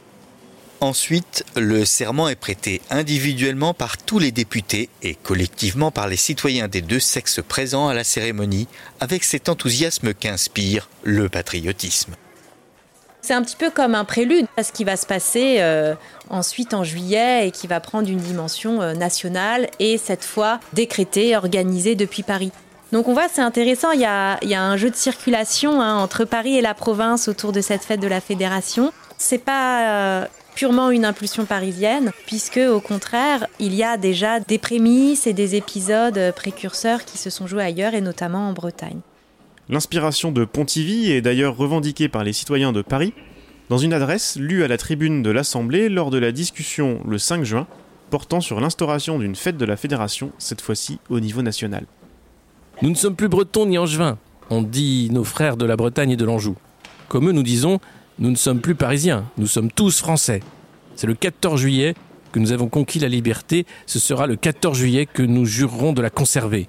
Ensuite, 0.81 1.45
le 1.57 1.87
serment 1.87 2.29
est 2.29 2.37
prêté 2.37 2.83
individuellement 2.91 3.73
par 3.73 3.97
tous 3.97 4.19
les 4.19 4.31
députés 4.31 4.91
et 5.03 5.15
collectivement 5.15 5.91
par 5.91 6.07
les 6.07 6.17
citoyens 6.17 6.69
des 6.69 6.83
deux 6.83 7.01
sexes 7.01 7.41
présents 7.47 7.89
à 7.89 7.95
la 7.95 8.05
cérémonie, 8.05 8.69
avec 9.01 9.25
cet 9.25 9.49
enthousiasme 9.49 10.13
qu'inspire 10.13 10.89
le 11.03 11.31
patriotisme. 11.31 12.15
C'est 13.23 13.35
un 13.35 13.43
petit 13.43 13.57
peu 13.57 13.71
comme 13.71 13.95
un 13.95 14.05
prélude 14.05 14.47
à 14.57 14.63
ce 14.63 14.71
qui 14.71 14.85
va 14.85 14.97
se 14.97 15.07
passer 15.07 15.57
euh, 15.59 15.95
ensuite 16.31 16.75
en 16.75 16.85
juillet 16.85 17.49
et 17.49 17.51
qui 17.51 17.67
va 17.67 17.81
prendre 17.81 18.09
une 18.09 18.21
dimension 18.21 18.83
euh, 18.83 18.93
nationale 18.93 19.69
et 19.81 19.99
cette 19.99 20.25
fois 20.25 20.61
décrétée, 20.75 21.37
organisée 21.37 21.97
depuis 21.97 22.23
Paris. 22.23 22.53
Donc 22.93 23.09
on 23.09 23.15
voit, 23.15 23.27
c'est 23.29 23.41
intéressant, 23.41 23.91
il 23.91 24.01
y, 24.01 24.05
a, 24.05 24.39
un 24.45 24.77
jeu 24.77 24.91
de 24.91 24.95
circulation 24.95 25.81
hein, 25.81 25.97
entre 25.97 26.25
Paris 26.25 26.57
et 26.57 26.61
la 26.61 26.75
province 26.75 27.27
autour 27.27 27.51
de 27.51 27.61
cette 27.61 27.83
fête 27.83 27.99
de 27.99 28.07
la 28.07 28.21
Fédération. 28.21 28.93
C'est 29.19 29.43
pas 29.43 30.21
euh, 30.21 30.27
purement 30.57 30.91
une 30.91 31.05
impulsion 31.05 31.45
parisienne, 31.45 32.11
puisque 32.27 32.57
au 32.57 32.81
contraire, 32.81 33.47
il 33.61 33.75
y 33.75 33.85
a 33.85 33.97
déjà 33.97 34.41
des 34.41 34.59
prémices 34.59 35.29
et 35.29 35.35
des 35.35 35.55
épisodes 35.55 36.33
précurseurs 36.35 37.05
qui 37.05 37.19
se 37.19 37.31
sont 37.31 37.47
joués 37.47 37.63
ailleurs, 37.63 37.95
et 37.95 38.01
notamment 38.01 38.49
en 38.49 38.53
Bretagne. 38.53 39.01
L'inspiration 39.69 40.33
de 40.33 40.45
Pontivy 40.45 41.13
est 41.13 41.21
d'ailleurs 41.21 41.57
revendiquée 41.57 42.09
par 42.09 42.25
les 42.25 42.33
citoyens 42.33 42.73
de 42.73 42.83
Paris 42.83 43.13
dans 43.69 43.79
une 43.79 43.93
adresse 43.93 44.37
lue 44.37 44.65
à 44.65 44.69
la 44.69 44.79
tribune 44.79 45.23
de 45.23 45.31
l'Assemblée 45.31 45.89
lors 45.89 46.11
de 46.11 46.19
la 46.19 46.33
discussion 46.33 47.01
le 47.07 47.19
5 47.19 47.45
juin 47.45 47.67
portant 48.11 48.41
sur 48.41 48.61
l'instauration 48.61 49.19
d'une 49.19 49.35
fête 49.35 49.57
de 49.57 49.65
la 49.65 49.77
Fédération, 49.77 50.31
cette 50.39 50.61
fois-ci 50.61 51.01
au 51.11 51.21
niveau 51.21 51.43
national. 51.43 51.85
Nous 52.81 52.91
ne 52.91 52.95
sommes 52.95 53.17
plus 53.17 53.29
bretons 53.29 53.67
ni 53.67 53.77
angevins, 53.77 54.19
on 54.49 54.63
dit 54.63 55.09
nos 55.11 55.25
frères 55.25 55.57
de 55.57 55.67
la 55.67 55.77
Bretagne 55.77 56.13
et 56.13 56.17
de 56.17 56.25
l'Anjou. 56.25 56.57
Comme 57.09 57.29
eux, 57.29 57.33
nous 57.33 57.43
disons 57.43 57.81
nous 58.19 58.31
ne 58.31 58.37
sommes 58.37 58.61
plus 58.61 58.75
parisiens, 58.75 59.25
nous 59.37 59.47
sommes 59.47 59.71
tous 59.71 60.01
français. 60.01 60.41
C'est 60.95 61.07
le 61.07 61.15
14 61.15 61.61
juillet 61.61 61.95
que 62.33 62.39
nous 62.39 62.53
avons 62.53 62.69
conquis 62.69 62.99
la 62.99 63.09
liberté, 63.09 63.67
ce 63.87 63.99
sera 63.99 64.27
le 64.27 64.37
14 64.37 64.77
juillet 64.77 65.07
que 65.07 65.23
nous 65.23 65.45
jurerons 65.45 65.93
de 65.93 66.03
la 66.03 66.11
conserver. 66.11 66.69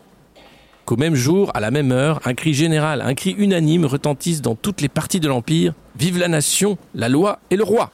Qu'au 0.85 0.95
même 0.95 1.15
jour, 1.15 1.51
à 1.53 1.59
la 1.59 1.71
même 1.71 1.91
heure, 1.91 2.21
un 2.25 2.33
cri 2.33 2.53
général, 2.53 3.01
un 3.01 3.13
cri 3.13 3.31
unanime 3.37 3.85
retentisse 3.85 4.41
dans 4.41 4.55
toutes 4.55 4.81
les 4.81 4.87
parties 4.87 5.19
de 5.19 5.27
l'Empire 5.27 5.73
Vive 5.97 6.19
la 6.19 6.27
nation, 6.27 6.77
la 6.95 7.09
loi 7.09 7.39
et 7.49 7.55
le 7.55 7.63
roi 7.63 7.91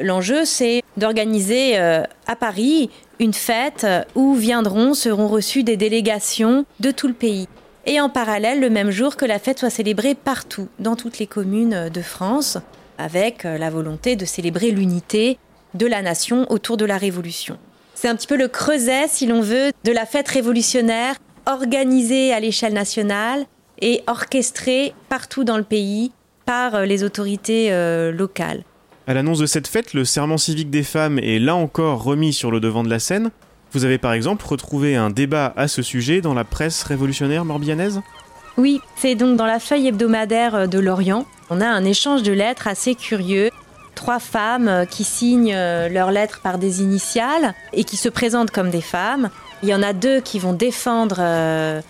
L'enjeu, 0.00 0.44
c'est 0.44 0.82
d'organiser 0.96 1.78
euh, 1.78 2.02
à 2.26 2.34
Paris 2.34 2.90
une 3.20 3.34
fête 3.34 3.86
où 4.16 4.34
viendront, 4.34 4.94
seront 4.94 5.28
reçues 5.28 5.62
des 5.62 5.76
délégations 5.76 6.64
de 6.80 6.90
tout 6.90 7.06
le 7.06 7.14
pays 7.14 7.46
et 7.86 8.00
en 8.00 8.08
parallèle 8.08 8.60
le 8.60 8.70
même 8.70 8.90
jour 8.90 9.16
que 9.16 9.24
la 9.24 9.38
fête 9.38 9.58
soit 9.58 9.70
célébrée 9.70 10.14
partout, 10.14 10.68
dans 10.78 10.96
toutes 10.96 11.18
les 11.18 11.26
communes 11.26 11.88
de 11.88 12.02
France, 12.02 12.58
avec 12.98 13.44
euh, 13.44 13.58
la 13.58 13.70
volonté 13.70 14.16
de 14.16 14.24
célébrer 14.24 14.70
l'unité 14.70 15.38
de 15.74 15.86
la 15.86 16.02
nation 16.02 16.46
autour 16.50 16.76
de 16.76 16.84
la 16.84 16.98
Révolution. 16.98 17.58
C'est 17.94 18.08
un 18.08 18.16
petit 18.16 18.26
peu 18.26 18.36
le 18.36 18.48
creuset, 18.48 19.08
si 19.08 19.26
l'on 19.26 19.40
veut, 19.40 19.72
de 19.84 19.92
la 19.92 20.06
fête 20.06 20.28
révolutionnaire 20.28 21.16
organisée 21.46 22.32
à 22.32 22.40
l'échelle 22.40 22.74
nationale 22.74 23.44
et 23.80 24.02
orchestrée 24.06 24.94
partout 25.08 25.44
dans 25.44 25.56
le 25.56 25.64
pays 25.64 26.12
par 26.46 26.74
euh, 26.74 26.84
les 26.84 27.04
autorités 27.04 27.72
euh, 27.72 28.12
locales. 28.12 28.62
À 29.06 29.14
l'annonce 29.14 29.40
de 29.40 29.46
cette 29.46 29.66
fête, 29.66 29.94
le 29.94 30.04
serment 30.04 30.38
civique 30.38 30.70
des 30.70 30.84
femmes 30.84 31.18
est 31.18 31.40
là 31.40 31.56
encore 31.56 32.04
remis 32.04 32.32
sur 32.32 32.52
le 32.52 32.60
devant 32.60 32.84
de 32.84 32.90
la 32.90 33.00
scène. 33.00 33.30
Vous 33.72 33.84
avez 33.86 33.96
par 33.96 34.12
exemple 34.12 34.44
retrouvé 34.46 34.96
un 34.96 35.08
débat 35.08 35.54
à 35.56 35.66
ce 35.66 35.80
sujet 35.80 36.20
dans 36.20 36.34
la 36.34 36.44
presse 36.44 36.82
révolutionnaire 36.82 37.46
morbianaise? 37.46 38.02
Oui, 38.58 38.80
c'est 38.96 39.14
donc 39.14 39.36
dans 39.38 39.46
la 39.46 39.58
feuille 39.58 39.88
hebdomadaire 39.88 40.68
de 40.68 40.78
Lorient. 40.78 41.24
On 41.48 41.60
a 41.60 41.66
un 41.66 41.84
échange 41.84 42.22
de 42.22 42.32
lettres 42.32 42.68
assez 42.68 42.94
curieux. 42.94 43.50
Trois 43.94 44.18
femmes 44.18 44.84
qui 44.90 45.04
signent 45.04 45.54
euh, 45.54 45.88
leurs 45.88 46.10
lettres 46.10 46.40
par 46.42 46.58
des 46.58 46.82
initiales 46.82 47.54
et 47.72 47.84
qui 47.84 47.96
se 47.96 48.10
présentent 48.10 48.50
comme 48.50 48.68
des 48.68 48.82
femmes. 48.82 49.30
Il 49.62 49.70
y 49.70 49.74
en 49.74 49.82
a 49.82 49.94
deux 49.94 50.20
qui 50.20 50.38
vont 50.38 50.52
défendre 50.52 51.16
euh, 51.20 51.80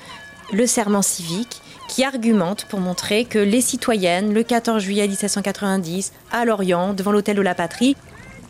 le 0.53 0.67
serment 0.67 1.03
civique, 1.03 1.63
qui 1.89 2.05
argumentent 2.05 2.67
pour 2.67 2.79
montrer 2.79 3.25
que 3.25 3.39
les 3.41 3.61
citoyennes, 3.61 4.33
le 4.33 4.45
14 4.45 4.81
juillet 4.81 5.09
1790, 5.09 6.13
à 6.31 6.45
Lorient, 6.45 6.93
devant 6.93 7.11
l'hôtel 7.11 7.37
de 7.37 7.43
la 7.43 7.57
Patrie, 7.57 7.97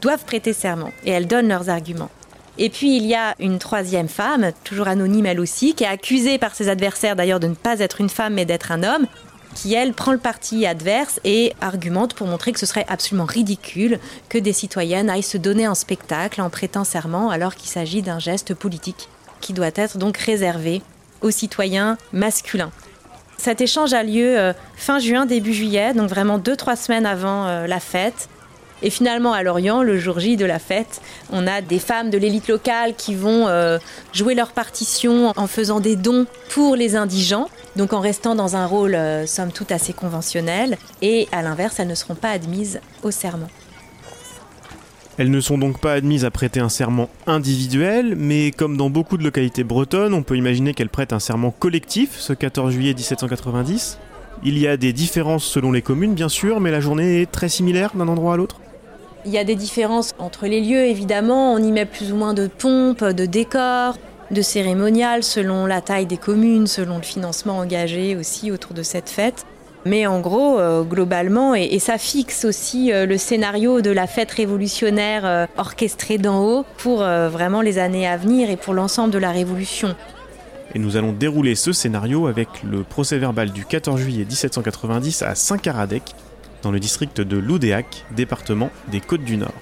doivent 0.02 0.24
prêter 0.24 0.52
serment 0.52 0.90
et 1.04 1.10
elles 1.10 1.28
donnent 1.28 1.48
leurs 1.48 1.70
arguments. 1.70 2.10
Et 2.58 2.68
puis 2.68 2.96
il 2.96 3.06
y 3.06 3.14
a 3.14 3.34
une 3.38 3.58
troisième 3.58 4.08
femme, 4.08 4.52
toujours 4.64 4.88
anonyme 4.88 5.26
elle 5.26 5.40
aussi, 5.40 5.74
qui 5.74 5.84
est 5.84 5.88
accusée 5.88 6.38
par 6.38 6.54
ses 6.54 6.68
adversaires 6.68 7.16
d'ailleurs 7.16 7.40
de 7.40 7.48
ne 7.48 7.54
pas 7.54 7.78
être 7.80 8.00
une 8.00 8.10
femme 8.10 8.34
mais 8.34 8.44
d'être 8.44 8.72
un 8.72 8.82
homme, 8.82 9.06
qui 9.54 9.74
elle 9.74 9.92
prend 9.92 10.12
le 10.12 10.18
parti 10.18 10.66
adverse 10.66 11.20
et 11.24 11.54
argumente 11.60 12.14
pour 12.14 12.26
montrer 12.26 12.52
que 12.52 12.60
ce 12.60 12.66
serait 12.66 12.86
absolument 12.88 13.24
ridicule 13.24 13.98
que 14.28 14.38
des 14.38 14.52
citoyennes 14.52 15.10
aillent 15.10 15.22
se 15.22 15.38
donner 15.38 15.64
un 15.64 15.74
spectacle 15.74 16.40
en 16.40 16.50
prêtant 16.50 16.84
serment 16.84 17.30
alors 17.30 17.54
qu'il 17.54 17.68
s'agit 17.68 18.02
d'un 18.02 18.18
geste 18.18 18.54
politique 18.54 19.08
qui 19.40 19.52
doit 19.52 19.70
être 19.74 19.98
donc 19.98 20.16
réservé 20.16 20.82
aux 21.20 21.30
citoyens 21.30 21.98
masculins. 22.12 22.70
Cet 23.38 23.60
échange 23.60 23.92
a 23.92 24.02
lieu 24.02 24.38
euh, 24.38 24.52
fin 24.76 24.98
juin, 25.00 25.26
début 25.26 25.52
juillet, 25.52 25.94
donc 25.94 26.08
vraiment 26.08 26.38
deux, 26.38 26.56
trois 26.56 26.76
semaines 26.76 27.06
avant 27.06 27.46
euh, 27.46 27.66
la 27.66 27.80
fête. 27.80 28.28
Et 28.82 28.90
finalement, 28.90 29.32
à 29.32 29.42
Lorient, 29.42 29.82
le 29.82 29.98
jour 29.98 30.18
J 30.18 30.36
de 30.36 30.44
la 30.44 30.58
fête, 30.58 31.00
on 31.30 31.46
a 31.46 31.60
des 31.60 31.78
femmes 31.78 32.10
de 32.10 32.18
l'élite 32.18 32.48
locale 32.48 32.94
qui 32.96 33.14
vont 33.14 33.46
euh, 33.48 33.78
jouer 34.12 34.34
leur 34.34 34.52
partition 34.52 35.32
en 35.36 35.46
faisant 35.46 35.80
des 35.80 35.96
dons 35.96 36.26
pour 36.50 36.76
les 36.76 36.96
indigents, 36.96 37.48
donc 37.76 37.92
en 37.92 38.00
restant 38.00 38.34
dans 38.34 38.56
un 38.56 38.66
rôle, 38.66 38.98
somme 39.26 39.52
toute, 39.52 39.72
assez 39.72 39.92
conventionnel. 39.92 40.76
Et 41.00 41.28
à 41.32 41.42
l'inverse, 41.42 41.78
elles 41.80 41.88
ne 41.88 41.94
seront 41.94 42.14
pas 42.14 42.30
admises 42.30 42.80
au 43.02 43.10
serment. 43.10 43.48
Elles 45.18 45.30
ne 45.30 45.40
sont 45.40 45.58
donc 45.58 45.78
pas 45.78 45.92
admises 45.92 46.24
à 46.24 46.30
prêter 46.30 46.60
un 46.60 46.70
serment 46.70 47.10
individuel, 47.26 48.14
mais 48.16 48.50
comme 48.50 48.78
dans 48.78 48.88
beaucoup 48.88 49.18
de 49.18 49.24
localités 49.24 49.62
bretonnes, 49.62 50.14
on 50.14 50.22
peut 50.22 50.36
imaginer 50.36 50.72
qu'elles 50.72 50.88
prêtent 50.88 51.12
un 51.12 51.20
serment 51.20 51.50
collectif 51.50 52.18
ce 52.18 52.32
14 52.32 52.72
juillet 52.72 52.94
1790. 52.94 53.98
Il 54.42 54.58
y 54.58 54.66
a 54.66 54.76
des 54.78 54.94
différences 54.94 55.44
selon 55.44 55.70
les 55.70 55.82
communes, 55.82 56.14
bien 56.14 56.30
sûr, 56.30 56.60
mais 56.60 56.70
la 56.70 56.80
journée 56.80 57.20
est 57.20 57.30
très 57.30 57.50
similaire 57.50 57.90
d'un 57.94 58.08
endroit 58.08 58.34
à 58.34 58.36
l'autre. 58.38 58.56
Il 59.24 59.30
y 59.30 59.38
a 59.38 59.44
des 59.44 59.54
différences 59.54 60.10
entre 60.18 60.46
les 60.46 60.60
lieux, 60.60 60.84
évidemment. 60.84 61.52
On 61.52 61.58
y 61.58 61.70
met 61.70 61.86
plus 61.86 62.12
ou 62.12 62.16
moins 62.16 62.34
de 62.34 62.48
pompes, 62.48 63.04
de 63.04 63.24
décors, 63.24 63.96
de 64.32 64.42
cérémonial 64.42 65.22
selon 65.22 65.66
la 65.66 65.80
taille 65.80 66.06
des 66.06 66.16
communes, 66.16 66.66
selon 66.66 66.96
le 66.96 67.02
financement 67.02 67.58
engagé 67.58 68.16
aussi 68.16 68.50
autour 68.50 68.74
de 68.74 68.82
cette 68.82 69.08
fête. 69.08 69.46
Mais 69.84 70.06
en 70.06 70.20
gros, 70.20 70.58
euh, 70.58 70.82
globalement, 70.82 71.54
et, 71.54 71.78
ça 71.78 71.98
fixe 71.98 72.44
aussi 72.44 72.92
euh, 72.92 73.04
le 73.04 73.18
scénario 73.18 73.80
de 73.80 73.90
la 73.90 74.06
fête 74.06 74.30
révolutionnaire 74.30 75.26
euh, 75.26 75.46
orchestrée 75.56 76.18
d'en 76.18 76.44
haut 76.44 76.64
pour 76.78 76.98
vraiment 76.98 77.60
les 77.60 77.78
années 77.78 78.06
à 78.06 78.16
venir 78.16 78.50
et 78.50 78.56
pour 78.56 78.74
l'ensemble 78.74 79.12
de 79.12 79.18
la 79.18 79.30
Révolution. 79.30 79.94
Et 80.74 80.78
nous 80.78 80.96
allons 80.96 81.12
dérouler 81.12 81.54
ce 81.54 81.72
scénario 81.72 82.26
avec 82.26 82.48
le 82.62 82.82
procès 82.82 83.18
verbal 83.18 83.50
du 83.50 83.64
14 83.64 84.00
juillet 84.00 84.24
1790 84.24 85.22
à 85.22 85.34
Saint-Caradec, 85.34 86.14
dans 86.62 86.70
le 86.70 86.80
district 86.80 87.20
de 87.20 87.36
Loudéac, 87.36 88.04
département 88.12 88.70
des 88.88 89.00
Côtes 89.00 89.24
du 89.24 89.36
Nord. 89.36 89.54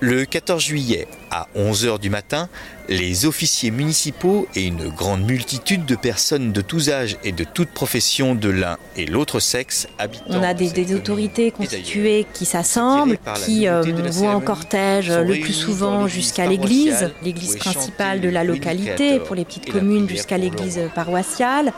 Le 0.00 0.24
14 0.24 0.62
juillet, 0.62 1.08
à 1.32 1.48
11h 1.56 1.98
du 1.98 2.08
matin, 2.08 2.48
les 2.88 3.26
officiers 3.26 3.72
municipaux 3.72 4.46
et 4.54 4.64
une 4.64 4.90
grande 4.90 5.24
multitude 5.24 5.86
de 5.86 5.96
personnes 5.96 6.52
de 6.52 6.60
tous 6.60 6.88
âges 6.88 7.16
et 7.24 7.32
de 7.32 7.42
toutes 7.42 7.70
professions 7.70 8.36
de 8.36 8.48
l'un 8.48 8.78
et 8.94 9.06
l'autre 9.06 9.40
sexe 9.40 9.88
habitent. 9.98 10.22
On 10.28 10.40
a 10.40 10.54
des, 10.54 10.94
autorités 10.94 11.50
constituées 11.50 12.26
qui 12.32 12.44
s'assemblent, 12.44 13.18
qui 13.44 13.66
euh, 13.66 13.82
vont 14.12 14.28
en 14.28 14.40
cortège 14.40 15.10
le 15.10 15.40
plus 15.40 15.52
souvent 15.52 16.06
jusqu'à 16.06 16.46
l'église, 16.46 17.10
l'église 17.24 17.56
principale 17.56 18.20
de 18.20 18.28
la 18.28 18.44
localité, 18.44 19.18
pour 19.18 19.34
les 19.34 19.44
petites 19.44 19.70
communes 19.70 20.08
jusqu'à 20.08 20.38
l'église 20.38 20.80
paroissiale. 20.94 21.72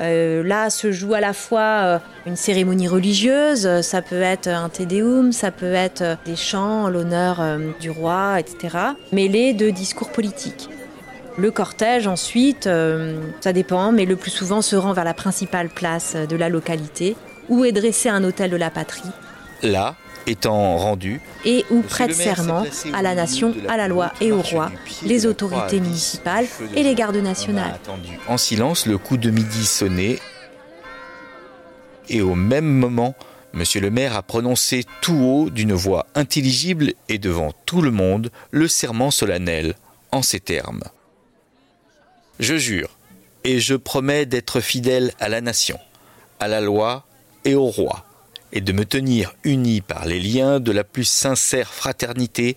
Euh, 0.00 0.42
là 0.42 0.68
se 0.68 0.92
joue 0.92 1.14
à 1.14 1.20
la 1.20 1.32
fois 1.32 1.60
euh, 1.60 1.98
une 2.26 2.36
cérémonie 2.36 2.86
religieuse, 2.86 3.80
ça 3.80 4.02
peut 4.02 4.20
être 4.20 4.48
un 4.48 4.68
tédéum, 4.68 5.32
ça 5.32 5.50
peut 5.50 5.72
être 5.72 6.18
des 6.26 6.36
chants 6.36 6.84
en 6.84 6.88
l'honneur 6.90 7.40
euh, 7.40 7.70
du 7.80 7.90
roi, 7.90 8.38
etc., 8.38 8.76
mêlés 9.12 9.54
de 9.54 9.70
discours 9.70 10.10
politiques. 10.10 10.68
Le 11.38 11.50
cortège 11.50 12.06
ensuite, 12.06 12.66
ça 13.40 13.52
dépend, 13.52 13.92
mais 13.92 14.06
le 14.06 14.16
plus 14.16 14.30
souvent 14.30 14.62
se 14.62 14.74
rend 14.74 14.94
vers 14.94 15.04
la 15.04 15.12
principale 15.12 15.68
place 15.68 16.16
de 16.16 16.34
la 16.34 16.48
localité, 16.48 17.14
où 17.50 17.66
est 17.66 17.72
dressé 17.72 18.08
un 18.08 18.24
hôtel 18.24 18.50
de 18.50 18.56
la 18.56 18.70
patrie. 18.70 19.10
Là, 19.62 19.96
étant 20.26 20.76
rendu 20.76 21.20
et 21.44 21.64
où 21.70 21.82
prête 21.82 22.14
serment 22.14 22.64
à 22.92 23.02
la 23.02 23.14
nation, 23.14 23.54
à 23.68 23.76
la 23.76 23.88
loi 23.88 24.12
et 24.20 24.32
au 24.32 24.42
roi, 24.42 24.70
les 25.04 25.26
autorités 25.26 25.80
municipales 25.80 26.46
et 26.74 26.82
les 26.82 26.94
gardes 26.94 27.16
nationales. 27.16 27.78
En 28.28 28.36
silence, 28.36 28.86
le 28.86 28.98
coup 28.98 29.16
de 29.16 29.30
midi 29.30 29.64
sonnait 29.64 30.18
et 32.08 32.22
au 32.22 32.34
même 32.34 32.66
moment, 32.66 33.14
Monsieur 33.56 33.80
le 33.80 33.90
maire 33.90 34.14
a 34.14 34.22
prononcé 34.22 34.84
tout 35.00 35.16
haut 35.16 35.48
d'une 35.48 35.72
voix 35.72 36.04
intelligible 36.14 36.92
et 37.08 37.16
devant 37.16 37.52
tout 37.64 37.80
le 37.80 37.90
monde 37.90 38.30
le 38.50 38.68
serment 38.68 39.10
solennel 39.10 39.76
en 40.12 40.20
ces 40.20 40.40
termes. 40.40 40.82
Je 42.38 42.56
jure 42.56 42.90
et 43.44 43.58
je 43.58 43.74
promets 43.74 44.26
d'être 44.26 44.60
fidèle 44.60 45.14
à 45.20 45.30
la 45.30 45.40
nation, 45.40 45.78
à 46.38 46.48
la 46.48 46.60
loi 46.60 47.06
et 47.46 47.54
au 47.54 47.64
roi 47.64 48.04
et 48.52 48.60
de 48.60 48.72
me 48.72 48.84
tenir 48.84 49.34
uni 49.44 49.80
par 49.80 50.06
les 50.06 50.20
liens 50.20 50.60
de 50.60 50.72
la 50.72 50.84
plus 50.84 51.04
sincère 51.04 51.72
fraternité 51.72 52.56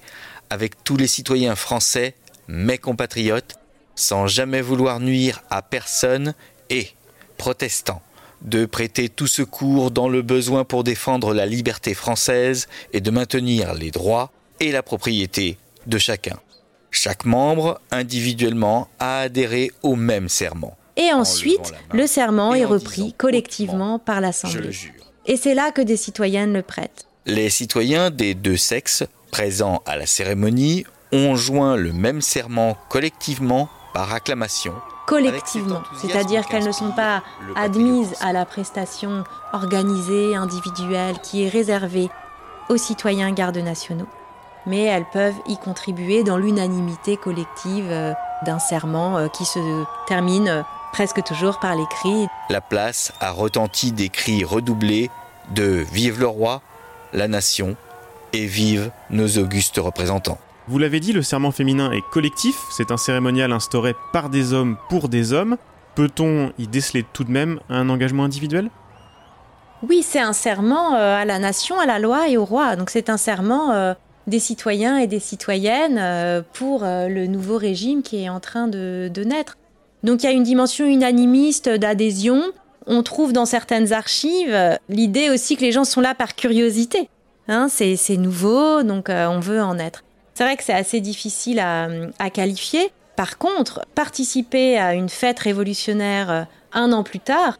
avec 0.49 0.83
tous 0.83 0.97
les 0.97 1.07
citoyens 1.07 1.55
français, 1.55 2.15
mes 2.47 2.77
compatriotes, 2.77 3.55
sans 3.95 4.27
jamais 4.27 4.61
vouloir 4.61 4.99
nuire 4.99 5.43
à 5.49 5.61
personne 5.61 6.33
et, 6.69 6.89
protestant, 7.37 8.01
de 8.41 8.65
prêter 8.65 9.09
tout 9.09 9.27
secours 9.27 9.91
dans 9.91 10.07
le 10.07 10.21
besoin 10.21 10.63
pour 10.63 10.83
défendre 10.83 11.33
la 11.33 11.45
liberté 11.45 11.93
française 11.93 12.67
et 12.93 13.01
de 13.01 13.11
maintenir 13.11 13.73
les 13.73 13.91
droits 13.91 14.31
et 14.59 14.71
la 14.71 14.83
propriété 14.83 15.57
de 15.87 15.97
chacun. 15.97 16.37
Chaque 16.91 17.25
membre, 17.25 17.79
individuellement, 17.91 18.87
a 18.99 19.19
adhéré 19.19 19.71
au 19.83 19.95
même 19.95 20.29
serment. 20.29 20.77
Et 20.97 21.13
ensuite, 21.13 21.73
le 21.93 22.07
serment 22.07 22.55
est 22.55 22.65
repris 22.65 23.13
collectivement 23.17 23.99
par 23.99 24.21
l'Assemblée. 24.21 24.71
Et 25.29 25.37
c'est 25.37 25.53
là 25.53 25.71
que 25.71 25.81
des 25.81 25.95
citoyennes 25.95 26.53
le 26.53 26.63
prêtent. 26.63 27.05
Les 27.27 27.51
citoyens 27.51 28.09
des 28.09 28.33
deux 28.33 28.57
sexes 28.57 29.03
présents 29.31 29.83
à 29.85 29.95
la 29.95 30.07
cérémonie 30.07 30.85
ont 31.11 31.35
joint 31.35 31.75
le 31.75 31.93
même 31.93 32.19
serment 32.19 32.75
collectivement 32.89 33.69
par 33.93 34.11
acclamation. 34.11 34.73
Collectivement, 35.05 35.83
c'est-à-dire 36.01 36.47
qu'elles 36.47 36.65
ne 36.65 36.71
sont 36.71 36.91
pas 36.91 37.21
admises 37.55 38.15
à 38.21 38.33
la 38.33 38.45
prestation 38.45 39.23
organisée, 39.53 40.35
individuelle, 40.35 41.19
qui 41.21 41.43
est 41.43 41.49
réservée 41.49 42.09
aux 42.69 42.77
citoyens 42.77 43.31
gardes 43.31 43.57
nationaux, 43.57 44.07
mais 44.65 44.83
elles 44.83 45.07
peuvent 45.13 45.39
y 45.47 45.57
contribuer 45.57 46.23
dans 46.23 46.37
l'unanimité 46.37 47.17
collective 47.17 47.87
euh, 47.89 48.13
d'un 48.45 48.59
serment 48.59 49.17
euh, 49.17 49.27
qui 49.27 49.45
se 49.45 49.83
termine 50.07 50.63
presque 50.91 51.23
toujours 51.23 51.59
par 51.59 51.75
les 51.75 51.85
cris. 51.89 52.27
La 52.49 52.61
place 52.61 53.13
a 53.19 53.31
retenti 53.31 53.91
des 53.91 54.09
cris 54.09 54.43
redoublés 54.43 55.09
de 55.53 55.85
Vive 55.91 56.19
le 56.19 56.27
roi, 56.27 56.61
la 57.13 57.27
nation 57.27 57.75
et 58.33 58.45
vive 58.45 58.91
nos 59.09 59.27
augustes 59.37 59.77
représentants. 59.77 60.37
Vous 60.67 60.77
l'avez 60.77 60.99
dit, 60.99 61.13
le 61.13 61.23
serment 61.23 61.51
féminin 61.51 61.91
est 61.91 62.03
collectif, 62.11 62.55
c'est 62.71 62.91
un 62.91 62.97
cérémonial 62.97 63.51
instauré 63.51 63.95
par 64.13 64.29
des 64.29 64.53
hommes 64.53 64.77
pour 64.87 65.09
des 65.09 65.33
hommes. 65.33 65.57
Peut-on 65.95 66.53
y 66.59 66.67
déceler 66.67 67.03
tout 67.11 67.23
de 67.23 67.31
même 67.31 67.59
un 67.69 67.89
engagement 67.89 68.23
individuel? 68.23 68.69
Oui, 69.87 70.03
c'est 70.03 70.19
un 70.19 70.33
serment 70.33 70.95
euh, 70.95 71.15
à 71.15 71.25
la 71.25 71.39
nation, 71.39 71.79
à 71.79 71.85
la 71.85 71.99
loi 71.99 72.29
et 72.29 72.37
au 72.37 72.45
roi. 72.45 72.75
Donc 72.75 72.89
c'est 72.89 73.09
un 73.09 73.17
serment 73.17 73.71
euh, 73.71 73.93
des 74.27 74.39
citoyens 74.39 74.97
et 74.97 75.07
des 75.07 75.19
citoyennes 75.19 75.97
euh, 75.99 76.41
pour 76.53 76.81
le 76.83 77.25
nouveau 77.25 77.57
régime 77.57 78.03
qui 78.03 78.23
est 78.23 78.29
en 78.29 78.39
train 78.39 78.67
de 78.67 79.23
naître. 79.23 79.57
Donc 80.03 80.23
il 80.23 80.25
y 80.27 80.29
a 80.29 80.33
une 80.33 80.43
dimension 80.43 80.85
unanimiste 80.85 81.69
d'adhésion. 81.69 82.43
On 82.87 83.03
trouve 83.03 83.33
dans 83.33 83.45
certaines 83.45 83.93
archives 83.93 84.57
l'idée 84.89 85.29
aussi 85.29 85.57
que 85.57 85.61
les 85.61 85.71
gens 85.71 85.83
sont 85.83 86.01
là 86.01 86.15
par 86.15 86.35
curiosité. 86.35 87.09
Hein, 87.49 87.67
c'est 87.67 88.17
nouveau, 88.17 88.83
donc 88.83 89.09
euh, 89.09 89.25
on 89.27 89.39
veut 89.39 89.59
en 89.59 89.79
être. 89.79 90.03
C'est 90.35 90.43
vrai 90.43 90.55
que 90.55 90.63
c'est 90.63 90.71
assez 90.71 91.01
difficile 91.01 91.59
à, 91.59 92.29
qualifier. 92.29 92.91
Par 93.15 93.39
contre, 93.39 93.81
participer 93.95 94.77
à 94.77 94.93
une 94.93 95.09
fête 95.09 95.39
révolutionnaire 95.39 96.29
euh, 96.29 96.43
un 96.73 96.93
an 96.93 97.01
plus 97.01 97.19
tard, 97.19 97.57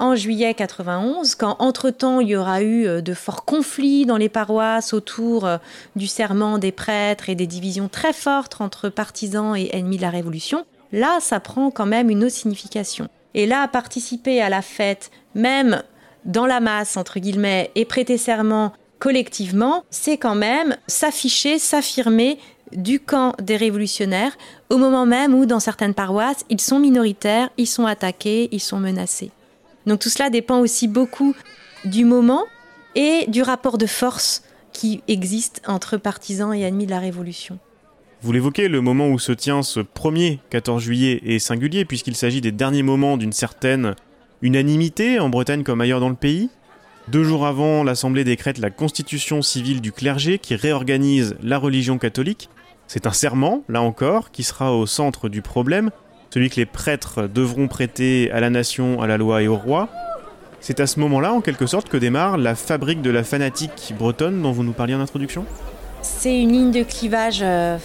en 0.00 0.16
juillet 0.16 0.54
91, 0.54 1.36
quand 1.36 1.54
entre-temps 1.60 2.18
il 2.18 2.30
y 2.30 2.36
aura 2.36 2.62
eu 2.62 2.88
euh, 2.88 3.00
de 3.00 3.14
forts 3.14 3.44
conflits 3.44 4.06
dans 4.06 4.16
les 4.16 4.28
paroisses 4.28 4.92
autour 4.92 5.48
du 5.94 6.08
serment 6.08 6.58
des 6.58 6.72
prêtres 6.72 7.30
et 7.30 7.36
des 7.36 7.46
divisions 7.46 7.88
très 7.88 8.12
fortes 8.12 8.60
entre 8.60 8.88
partisans 8.88 9.54
et 9.54 9.70
ennemis 9.72 9.98
de 9.98 10.02
la 10.02 10.10
Révolution, 10.10 10.66
là, 10.92 11.18
ça 11.20 11.40
prend 11.40 11.70
quand 11.70 11.86
même 11.86 12.10
une 12.10 12.24
autre 12.24 12.34
signification. 12.34 13.08
Et 13.34 13.46
là, 13.46 13.68
participer 13.68 14.40
à 14.40 14.48
la 14.48 14.62
fête, 14.62 15.10
même 15.34 15.82
dans 16.24 16.46
la 16.46 16.60
masse, 16.60 16.96
entre 16.96 17.20
guillemets, 17.20 17.70
et 17.74 17.84
prêter 17.84 18.18
serment 18.18 18.72
collectivement, 18.98 19.84
c'est 19.90 20.18
quand 20.18 20.34
même 20.34 20.76
s'afficher, 20.86 21.58
s'affirmer 21.58 22.38
du 22.72 23.00
camp 23.00 23.34
des 23.40 23.56
révolutionnaires 23.56 24.36
au 24.70 24.76
moment 24.76 25.06
même 25.06 25.34
où, 25.34 25.46
dans 25.46 25.60
certaines 25.60 25.94
paroisses, 25.94 26.44
ils 26.50 26.60
sont 26.60 26.78
minoritaires, 26.78 27.48
ils 27.56 27.66
sont 27.66 27.86
attaqués, 27.86 28.48
ils 28.52 28.60
sont 28.60 28.78
menacés. 28.78 29.30
Donc 29.86 30.00
tout 30.00 30.10
cela 30.10 30.28
dépend 30.30 30.58
aussi 30.58 30.88
beaucoup 30.88 31.34
du 31.84 32.04
moment 32.04 32.44
et 32.94 33.24
du 33.28 33.42
rapport 33.42 33.78
de 33.78 33.86
force 33.86 34.42
qui 34.72 35.02
existe 35.08 35.62
entre 35.66 35.96
partisans 35.96 36.52
et 36.52 36.62
ennemis 36.62 36.86
de 36.86 36.90
la 36.90 36.98
Révolution. 36.98 37.58
Vous 38.20 38.32
l'évoquez, 38.32 38.66
le 38.66 38.80
moment 38.80 39.08
où 39.08 39.20
se 39.20 39.30
tient 39.30 39.62
ce 39.62 39.78
premier 39.78 40.40
14 40.50 40.82
juillet 40.82 41.22
est 41.24 41.38
singulier 41.38 41.84
puisqu'il 41.84 42.16
s'agit 42.16 42.40
des 42.40 42.50
derniers 42.50 42.82
moments 42.82 43.16
d'une 43.16 43.32
certaine 43.32 43.94
unanimité 44.42 45.20
en 45.20 45.28
Bretagne 45.28 45.62
comme 45.62 45.80
ailleurs 45.80 46.00
dans 46.00 46.08
le 46.08 46.16
pays. 46.16 46.50
Deux 47.06 47.22
jours 47.22 47.46
avant, 47.46 47.84
l'Assemblée 47.84 48.24
décrète 48.24 48.58
la 48.58 48.70
constitution 48.70 49.40
civile 49.40 49.80
du 49.80 49.92
clergé 49.92 50.40
qui 50.40 50.56
réorganise 50.56 51.36
la 51.44 51.58
religion 51.58 51.96
catholique. 51.96 52.50
C'est 52.88 53.06
un 53.06 53.12
serment, 53.12 53.62
là 53.68 53.82
encore, 53.82 54.32
qui 54.32 54.42
sera 54.42 54.74
au 54.74 54.84
centre 54.84 55.28
du 55.28 55.40
problème, 55.40 55.90
celui 56.34 56.50
que 56.50 56.56
les 56.56 56.66
prêtres 56.66 57.28
devront 57.28 57.68
prêter 57.68 58.32
à 58.32 58.40
la 58.40 58.50
nation, 58.50 59.00
à 59.00 59.06
la 59.06 59.16
loi 59.16 59.42
et 59.42 59.48
au 59.48 59.56
roi. 59.56 59.88
C'est 60.58 60.80
à 60.80 60.88
ce 60.88 60.98
moment-là, 60.98 61.32
en 61.32 61.40
quelque 61.40 61.66
sorte, 61.66 61.88
que 61.88 61.96
démarre 61.96 62.36
la 62.36 62.56
fabrique 62.56 63.00
de 63.00 63.10
la 63.10 63.22
fanatique 63.22 63.94
bretonne 63.96 64.42
dont 64.42 64.50
vous 64.50 64.64
nous 64.64 64.72
parliez 64.72 64.96
en 64.96 65.00
introduction? 65.00 65.46
C'est 66.02 66.40
une 66.40 66.52
ligne 66.52 66.70
de 66.70 66.82
clivage 66.82 67.40
euh, 67.42 67.78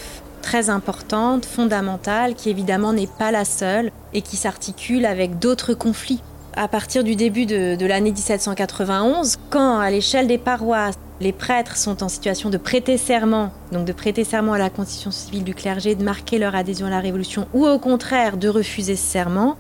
très 0.44 0.70
importante, 0.70 1.46
fondamentale, 1.46 2.36
qui 2.36 2.52
évidemment 2.52 2.94
n'est 2.94 3.08
pas 3.08 3.32
la 3.32 3.46
seule 3.46 3.92
et 4.14 4.22
qui 4.22 4.38
s'articule 4.38 5.08
avec 5.08 5.40
d'autres 5.40 5.74
conflits. 5.74 6.22
À 6.56 6.68
partir 6.68 7.04
du 7.04 7.16
début 7.16 7.48
de, 7.48 7.84
l'année 7.88 8.12
1791, 8.12 9.38
quand 9.50 9.80
à 9.80 9.90
l'échelle 9.90 10.28
des 10.28 10.38
paroisses, 10.38 11.00
les 11.20 11.32
prêtres 11.32 11.78
sont 11.78 12.04
en 12.04 12.10
situation 12.10 12.52
de 12.52 12.58
prêter 12.58 12.98
serment, 12.98 13.52
donc 13.72 13.86
de 13.86 13.94
prêter 13.94 14.24
serment 14.24 14.54
à 14.54 14.60
la 14.60 14.70
constitution 14.70 15.10
civile 15.10 15.44
du 15.44 15.56
clergé, 15.56 15.96
de 15.96 16.04
marquer 16.04 16.38
leur 16.38 16.54
adhésion 16.54 16.86
à 16.86 16.92
la 16.92 17.00
Révolution, 17.00 17.48
ou 17.54 17.66
au 17.66 17.80
contraire 17.80 18.38
de 18.38 18.50
refuser 18.50 18.96
ce 18.96 19.12
serment, 19.12 19.58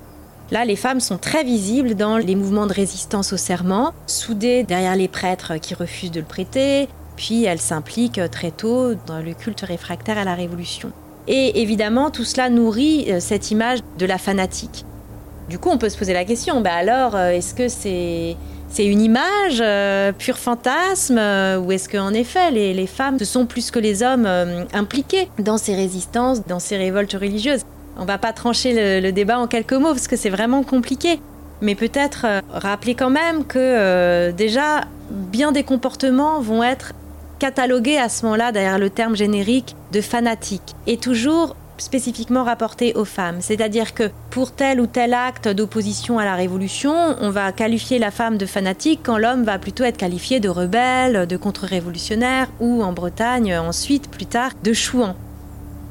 Là, 0.51 0.65
les 0.65 0.75
femmes 0.75 0.99
sont 0.99 1.17
très 1.17 1.43
visibles 1.43 1.95
dans 1.95 2.17
les 2.17 2.35
mouvements 2.35 2.67
de 2.67 2.73
résistance 2.73 3.33
au 3.33 3.37
serment, 3.37 3.91
soudées 4.05 4.63
derrière 4.63 4.95
les 4.95 5.07
prêtres 5.07 5.57
qui 5.57 5.73
refusent 5.73 6.11
de 6.11 6.19
le 6.19 6.25
prêter, 6.25 6.89
puis 7.15 7.45
elles 7.45 7.61
s'impliquent 7.61 8.21
très 8.31 8.51
tôt 8.51 8.93
dans 9.07 9.19
le 9.19 9.33
culte 9.33 9.61
réfractaire 9.61 10.17
à 10.17 10.23
la 10.23 10.35
Révolution. 10.35 10.91
Et 11.27 11.61
évidemment, 11.61 12.11
tout 12.11 12.25
cela 12.25 12.49
nourrit 12.49 13.05
euh, 13.09 13.19
cette 13.19 13.51
image 13.51 13.79
de 13.97 14.05
la 14.05 14.17
fanatique. 14.17 14.85
Du 15.49 15.59
coup, 15.59 15.69
on 15.69 15.77
peut 15.77 15.89
se 15.89 15.97
poser 15.97 16.13
la 16.13 16.23
question, 16.23 16.61
bah 16.61 16.73
alors, 16.73 17.15
euh, 17.15 17.31
est-ce 17.31 17.53
que 17.53 17.67
c'est 17.67 18.35
une 18.85 19.01
image, 19.01 19.59
euh, 19.61 20.13
pur 20.13 20.37
fantasme, 20.37 21.17
euh, 21.17 21.59
ou 21.59 21.71
est-ce 21.71 21.89
qu'en 21.89 22.13
effet, 22.13 22.49
les, 22.51 22.87
femmes 22.87 23.19
se 23.19 23.25
sont 23.25 23.45
plus 23.45 23.69
que 23.69 23.79
les 23.79 24.03
hommes 24.03 24.27
impliquées 24.73 25.29
dans 25.39 25.57
ces 25.57 25.75
résistances, 25.75 26.45
dans 26.47 26.59
ces 26.59 26.77
révoltes 26.77 27.13
religieuses? 27.13 27.61
On 27.97 28.05
va 28.05 28.17
pas 28.17 28.33
trancher 28.33 28.73
le, 28.73 29.05
le, 29.05 29.11
débat 29.11 29.37
en 29.37 29.47
quelques 29.47 29.73
mots, 29.73 29.89
parce 29.89 30.07
que 30.07 30.15
c'est 30.15 30.29
vraiment 30.29 30.63
compliqué. 30.63 31.19
Mais 31.61 31.75
peut-être 31.75 32.25
rappeler 32.51 32.95
quand 32.95 33.09
même 33.09 33.45
que 33.45 34.31
déjà, 34.31 34.81
bien 35.11 35.51
des 35.51 35.63
comportements 35.63 36.41
vont 36.41 36.63
être 36.63 36.93
catalogués 37.39 37.97
à 37.97 38.09
ce 38.09 38.25
moment-là 38.25 38.51
derrière 38.51 38.79
le 38.79 38.89
terme 38.89 39.15
générique 39.15 39.75
de 39.91 40.01
fanatique. 40.01 40.75
Et 40.87 40.97
toujours 40.97 41.55
spécifiquement 41.77 42.43
rapporté 42.43 42.93
aux 42.93 43.05
femmes. 43.05 43.41
C'est-à-dire 43.41 43.93
que 43.93 44.09
pour 44.29 44.51
tel 44.51 44.79
ou 44.79 44.87
tel 44.87 45.13
acte 45.13 45.47
d'opposition 45.47 46.19
à 46.19 46.25
la 46.25 46.35
Révolution, 46.35 46.93
on 47.19 47.29
va 47.29 47.51
qualifier 47.51 47.99
la 47.99 48.11
femme 48.11 48.37
de 48.37 48.45
fanatique 48.45 49.01
quand 49.03 49.17
l'homme 49.17 49.43
va 49.43 49.59
plutôt 49.59 49.83
être 49.83 49.97
qualifié 49.97 50.39
de 50.39 50.49
rebelle, 50.49 51.27
de 51.27 51.37
contre-révolutionnaire 51.37 52.47
ou 52.59 52.83
en 52.83 52.93
Bretagne 52.93 53.57
ensuite, 53.57 54.09
plus 54.09 54.25
tard, 54.25 54.51
de 54.63 54.73
chouan. 54.73 55.15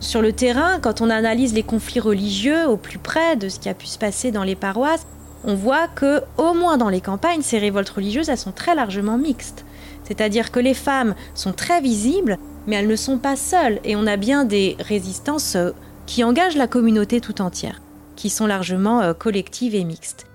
Sur 0.00 0.22
le 0.22 0.32
terrain, 0.32 0.80
quand 0.80 1.00
on 1.00 1.10
analyse 1.10 1.54
les 1.54 1.62
conflits 1.62 2.00
religieux 2.00 2.66
au 2.68 2.76
plus 2.76 2.98
près 2.98 3.36
de 3.36 3.48
ce 3.48 3.60
qui 3.60 3.68
a 3.68 3.74
pu 3.74 3.86
se 3.86 3.98
passer 3.98 4.32
dans 4.32 4.42
les 4.42 4.56
paroisses, 4.56 5.06
on 5.44 5.54
voit 5.54 5.88
que, 5.88 6.22
au 6.38 6.54
moins 6.54 6.76
dans 6.76 6.88
les 6.88 7.00
campagnes, 7.00 7.42
ces 7.42 7.58
révoltes 7.58 7.90
religieuses, 7.90 8.28
elles 8.28 8.38
sont 8.38 8.52
très 8.52 8.74
largement 8.74 9.18
mixtes. 9.18 9.64
C'est-à-dire 10.12 10.50
que 10.50 10.60
les 10.60 10.74
femmes 10.74 11.14
sont 11.34 11.54
très 11.54 11.80
visibles, 11.80 12.36
mais 12.66 12.76
elles 12.76 12.86
ne 12.86 12.96
sont 12.96 13.16
pas 13.16 13.34
seules 13.34 13.80
et 13.82 13.96
on 13.96 14.06
a 14.06 14.18
bien 14.18 14.44
des 14.44 14.76
résistances 14.78 15.56
euh, 15.56 15.70
qui 16.04 16.22
engagent 16.22 16.56
la 16.56 16.66
communauté 16.66 17.22
tout 17.22 17.40
entière, 17.40 17.80
qui 18.14 18.28
sont 18.28 18.46
largement 18.46 19.00
euh, 19.00 19.14
collectives 19.14 19.74
et 19.74 19.84
mixtes. 19.84 20.26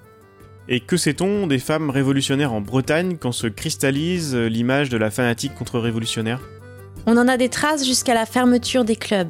Et 0.68 0.80
que 0.80 0.98
sait-on 0.98 1.46
des 1.46 1.60
femmes 1.60 1.92
révolutionnaires 1.92 2.54
en 2.54 2.62
Bretagne 2.62 3.18
quand 3.20 3.32
se 3.32 3.46
cristallise 3.46 4.34
euh, 4.34 4.48
l'image 4.48 4.90
de 4.90 4.98
la 4.98 5.12
fanatique 5.12 5.54
contre-révolutionnaire? 5.54 6.42
On 7.06 7.16
en 7.16 7.28
a 7.28 7.38
des 7.38 7.50
traces 7.50 7.86
jusqu'à 7.86 8.16
la 8.16 8.26
fermeture 8.26 8.84
des 8.84 8.96
clubs. 8.96 9.30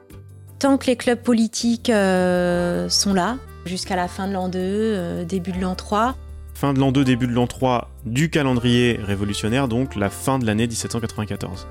Tant 0.60 0.78
que 0.78 0.86
les 0.88 0.96
clubs 0.96 1.22
politiques 1.22 1.88
sont 1.88 3.14
là, 3.14 3.38
jusqu'à 3.66 3.98
la 3.98 4.08
fin 4.08 4.30
de 4.30 4.34
l'an 4.34 4.48
2, 4.48 5.26
début 5.26 5.52
de 5.52 5.60
l'an 5.60 5.76
3. 5.76 6.16
Fin 6.60 6.74
de 6.74 6.80
l'an 6.80 6.92
2, 6.92 7.04
début 7.04 7.28
de 7.28 7.34
l'an 7.34 7.46
3 7.46 7.92
du 8.08 8.32
calendrier 8.32 9.00
révolutionnaire, 9.04 9.68
donc 9.68 9.96
la 9.96 10.10
fin 10.10 10.40
de 10.40 10.46
l'année 10.48 10.66
1794 10.66 11.68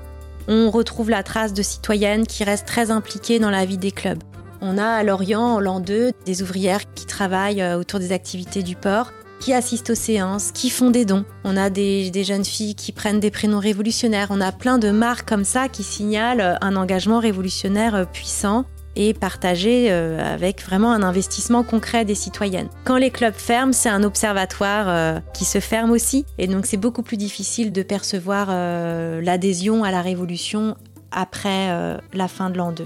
on 0.47 0.71
retrouve 0.71 1.09
la 1.09 1.23
trace 1.23 1.53
de 1.53 1.61
citoyennes 1.61 2.25
qui 2.25 2.45
restent 2.45 2.67
très 2.67 2.89
impliquées 2.89 3.37
dans 3.37 3.49
la 3.49 3.65
vie 3.65 3.77
des 3.77 3.91
clubs. 3.91 4.23
On 4.61 4.77
a 4.77 4.85
à 4.85 5.03
Lorient, 5.03 5.55
en 5.55 5.59
l'an 5.59 5.81
2, 5.81 6.11
des 6.25 6.41
ouvrières 6.41 6.89
qui 6.95 7.05
travaillent 7.05 7.61
euh, 7.61 7.77
autour 7.77 7.99
des 7.99 8.13
activités 8.13 8.63
du 8.63 8.77
port, 8.77 9.11
qui 9.41 9.53
assistent 9.53 9.89
aux 9.89 9.95
séances, 9.95 10.53
qui 10.53 10.69
font 10.69 10.89
des 10.89 11.03
dons. 11.03 11.25
On 11.43 11.57
a 11.57 11.69
des, 11.69 12.11
des, 12.11 12.23
jeunes 12.23 12.45
filles 12.45 12.75
qui 12.75 12.93
prennent 12.93 13.19
des 13.19 13.29
prénoms 13.29 13.59
révolutionnaires. 13.59 14.29
On 14.29 14.39
a 14.39 14.53
plein 14.53 14.77
de 14.77 14.89
marques 14.89 15.27
comme 15.27 15.43
ça 15.43 15.67
qui 15.67 15.83
signalent 15.83 16.39
euh, 16.39 16.55
un 16.61 16.77
engagement 16.77 17.19
révolutionnaire 17.19 17.93
euh, 17.93 18.05
puissant 18.05 18.63
et 18.97 19.13
partagé 19.13 19.87
euh, 19.91 20.19
avec 20.19 20.61
vraiment 20.61 20.91
un 20.91 21.03
investissement 21.03 21.63
concret 21.63 22.03
des 22.03 22.15
citoyennes. 22.15 22.67
Quand 22.83 22.97
les 22.97 23.11
clubs 23.11 23.35
ferment, 23.35 23.71
c'est 23.71 23.89
un 23.89 24.03
observatoire 24.03 24.89
euh, 24.89 25.19
qui 25.33 25.45
se 25.45 25.59
ferme 25.59 25.91
aussi, 25.91 26.25
et 26.39 26.47
donc 26.47 26.65
c'est 26.65 26.77
beaucoup 26.77 27.03
plus 27.03 27.15
difficile 27.15 27.71
de 27.71 27.83
percevoir 27.83 28.47
euh, 28.49 29.21
l'adhésion 29.21 29.83
à 29.83 29.91
la 29.91 30.01
révolution 30.01 30.75
après 31.11 31.69
la 32.13 32.27
fin 32.27 32.49
de 32.49 32.57
l'an 32.57 32.73
2. 32.73 32.85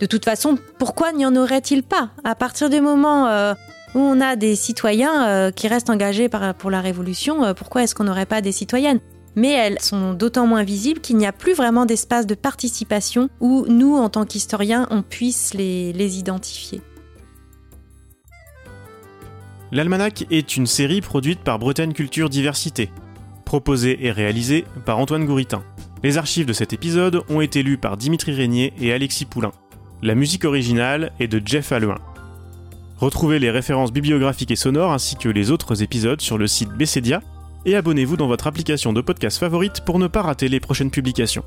De 0.00 0.06
toute 0.06 0.24
façon, 0.24 0.56
pourquoi 0.78 1.12
n'y 1.12 1.26
en 1.26 1.36
aurait-il 1.36 1.82
pas? 1.82 2.08
À 2.24 2.34
partir 2.34 2.70
du 2.70 2.80
moment 2.80 3.26
où 3.94 3.98
on 3.98 4.18
a 4.22 4.34
des 4.34 4.56
citoyens 4.56 5.52
qui 5.52 5.68
restent 5.68 5.90
engagés 5.90 6.30
pour 6.58 6.70
la 6.70 6.80
révolution, 6.80 7.52
pourquoi 7.54 7.82
est-ce 7.82 7.94
qu'on 7.94 8.04
n'aurait 8.04 8.24
pas 8.24 8.40
des 8.40 8.50
citoyennes? 8.50 9.00
Mais 9.36 9.52
elles 9.52 9.80
sont 9.80 10.14
d'autant 10.14 10.46
moins 10.46 10.64
visibles 10.64 11.00
qu'il 11.00 11.16
n'y 11.16 11.26
a 11.26 11.32
plus 11.32 11.54
vraiment 11.54 11.86
d'espace 11.86 12.26
de 12.26 12.34
participation 12.34 13.28
où 13.40 13.64
nous, 13.68 13.96
en 13.96 14.08
tant 14.08 14.24
qu'historiens, 14.24 14.86
on 14.90 15.02
puisse 15.02 15.54
les, 15.54 16.18
identifier. 16.18 16.80
L'Almanach 19.72 20.24
est 20.30 20.56
une 20.56 20.66
série 20.66 21.00
produite 21.00 21.40
par 21.40 21.58
Bretagne 21.58 21.92
Culture 21.92 22.28
Diversité, 22.28 22.90
proposée 23.44 24.04
et 24.04 24.10
réalisée 24.10 24.64
par 24.84 24.98
Antoine 24.98 25.24
Gouritin. 25.24 25.62
Les 26.02 26.18
archives 26.18 26.46
de 26.46 26.52
cet 26.52 26.72
épisode 26.72 27.22
ont 27.28 27.40
été 27.40 27.62
lues 27.62 27.78
par 27.78 27.96
Dimitri 27.96 28.32
Régnier 28.32 28.72
et 28.80 28.92
Alexis 28.92 29.26
Poulain. 29.26 29.52
La 30.02 30.14
musique 30.14 30.44
originale 30.44 31.12
est 31.20 31.28
de 31.28 31.40
Jeff 31.44 31.70
Alluin. 31.72 31.98
Retrouvez 32.98 33.38
les 33.38 33.50
références 33.50 33.92
bibliographiques 33.92 34.50
et 34.50 34.56
sonores 34.56 34.92
ainsi 34.92 35.16
que 35.16 35.28
les 35.28 35.50
autres 35.50 35.82
épisodes 35.82 36.20
sur 36.20 36.36
le 36.36 36.46
site 36.46 36.70
Bessedia 36.70 37.22
et 37.64 37.76
abonnez-vous 37.76 38.16
dans 38.16 38.26
votre 38.26 38.46
application 38.46 38.92
de 38.92 39.00
podcast 39.00 39.38
favorite 39.38 39.82
pour 39.84 39.98
ne 39.98 40.06
pas 40.06 40.22
rater 40.22 40.48
les 40.48 40.60
prochaines 40.60 40.90
publications. 40.90 41.44